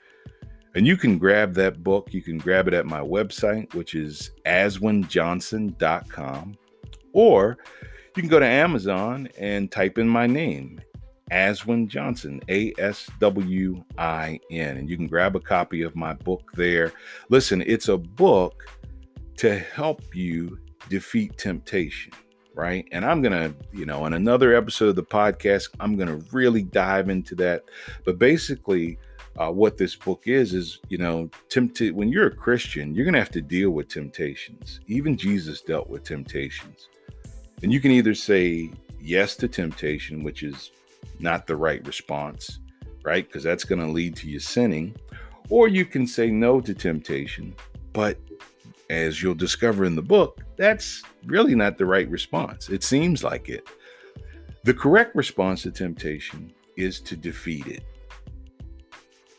And 0.75 0.87
you 0.87 0.97
can 0.97 1.19
grab 1.19 1.55
that 1.55 1.83
book. 1.83 2.13
You 2.13 2.23
can 2.23 2.39
grab 2.39 2.69
it 2.69 2.75
at 2.75 2.87
my 2.87 3.01
website, 3.01 3.75
which 3.75 3.95
is 3.95 4.31
aswinjohnson.com. 4.47 6.59
Or 7.13 7.59
you 8.15 8.23
can 8.23 8.31
go 8.31 8.39
to 8.39 8.47
Amazon 8.47 9.29
and 9.39 9.73
type 9.73 9.99
in 9.99 10.09
my 10.09 10.27
name, 10.27 10.81
Aswin 11.33 11.89
Johnson, 11.89 12.41
A 12.49 12.73
S 12.79 13.11
W 13.19 13.83
I 13.97 14.39
N. 14.51 14.77
And 14.77 14.89
you 14.89 14.97
can 14.97 15.07
grab 15.07 15.37
a 15.37 15.41
copy 15.41 15.83
of 15.83 15.97
my 15.97 16.13
book 16.13 16.53
there. 16.55 16.93
Listen, 17.29 17.63
it's 17.67 17.89
a 17.89 17.97
book 17.97 18.67
to 19.39 19.59
help 19.59 20.15
you 20.15 20.59
defeat 20.89 21.37
temptation, 21.39 22.13
right? 22.55 22.87
And 22.93 23.05
I'm 23.05 23.23
going 23.23 23.33
to, 23.33 23.55
you 23.73 23.87
know, 23.87 24.07
in 24.07 24.15
another 24.15 24.55
episode 24.55 24.91
of 24.91 24.97
the 24.97 25.05
podcast, 25.05 25.69
I'm 25.81 25.97
going 25.97 26.09
to 26.09 26.25
really 26.33 26.63
dive 26.63 27.09
into 27.09 27.35
that. 27.37 27.65
But 28.05 28.19
basically, 28.19 28.99
uh, 29.39 29.51
what 29.51 29.77
this 29.77 29.95
book 29.95 30.23
is 30.27 30.53
is 30.53 30.81
you 30.89 30.99
know 30.99 31.31
tempted 31.49 31.95
when 31.95 32.09
you're 32.09 32.27
a 32.27 32.35
christian 32.35 32.93
you're 32.93 33.05
going 33.05 33.15
to 33.15 33.21
have 33.21 33.31
to 33.31 33.41
deal 33.41 33.71
with 33.71 33.87
temptations 33.87 34.81
even 34.89 35.17
jesus 35.17 35.61
dealt 35.61 35.89
with 35.89 36.03
temptations 36.03 36.89
and 37.63 37.73
you 37.73 37.81
can 37.81 37.93
either 37.93 38.15
say 38.15 38.69
yes 39.01 39.37
to 39.37 39.47
temptation 39.47 40.25
which 40.25 40.43
is 40.43 40.73
not 41.21 41.47
the 41.47 41.55
right 41.55 41.87
response 41.87 42.59
right 43.05 43.29
because 43.29 43.45
that's 43.45 43.65
going 43.65 43.81
to 43.81 43.87
lead 43.87 44.17
to 44.17 44.29
you 44.29 44.41
sinning 44.41 44.93
or 45.51 45.69
you 45.69 45.85
can 45.85 46.05
say 46.05 46.31
no 46.31 46.61
to 46.61 46.75
temptation 46.75 47.55
but 47.93 48.19
as 48.91 49.23
you'll 49.23 49.35
discover 49.35 49.85
in 49.85 49.95
the 49.95 50.03
book 50.03 50.43
that's 50.57 51.03
really 51.27 51.55
not 51.55 51.77
the 51.77 51.87
right 51.87 52.09
response 52.11 52.69
it 52.69 52.83
seems 52.83 53.23
like 53.23 53.49
it 53.49 53.69
the 54.65 54.75
correct 54.75 55.15
response 55.15 55.63
to 55.63 55.71
temptation 55.71 56.53
is 56.77 57.01
to 57.01 57.17
defeat 57.17 57.67
it 57.67 57.85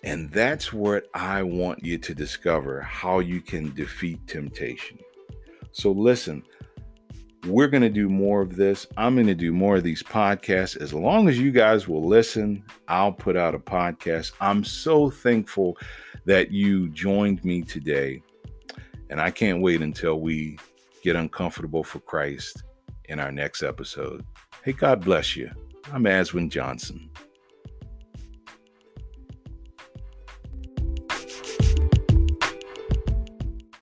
and 0.03 0.29
that's 0.29 0.71
what 0.71 1.07
I 1.13 1.43
want 1.43 1.83
you 1.83 1.97
to 1.97 2.13
discover 2.13 2.81
how 2.81 3.19
you 3.19 3.41
can 3.41 3.73
defeat 3.73 4.25
temptation. 4.27 4.97
So, 5.71 5.91
listen, 5.91 6.43
we're 7.45 7.67
going 7.67 7.83
to 7.83 7.89
do 7.89 8.09
more 8.09 8.41
of 8.41 8.55
this. 8.55 8.87
I'm 8.97 9.15
going 9.15 9.27
to 9.27 9.35
do 9.35 9.51
more 9.51 9.77
of 9.77 9.83
these 9.83 10.03
podcasts. 10.03 10.79
As 10.79 10.93
long 10.93 11.27
as 11.27 11.37
you 11.37 11.51
guys 11.51 11.87
will 11.87 12.05
listen, 12.05 12.63
I'll 12.87 13.11
put 13.11 13.35
out 13.35 13.55
a 13.55 13.59
podcast. 13.59 14.31
I'm 14.39 14.63
so 14.63 15.09
thankful 15.09 15.77
that 16.25 16.51
you 16.51 16.89
joined 16.89 17.43
me 17.43 17.61
today. 17.61 18.23
And 19.09 19.19
I 19.19 19.31
can't 19.31 19.61
wait 19.61 19.81
until 19.81 20.19
we 20.19 20.57
get 21.03 21.15
uncomfortable 21.15 21.83
for 21.83 21.99
Christ 21.99 22.63
in 23.05 23.19
our 23.19 23.31
next 23.31 23.63
episode. 23.63 24.25
Hey, 24.63 24.73
God 24.73 25.03
bless 25.03 25.35
you. 25.35 25.51
I'm 25.91 26.03
Aswin 26.03 26.49
Johnson. 26.49 27.09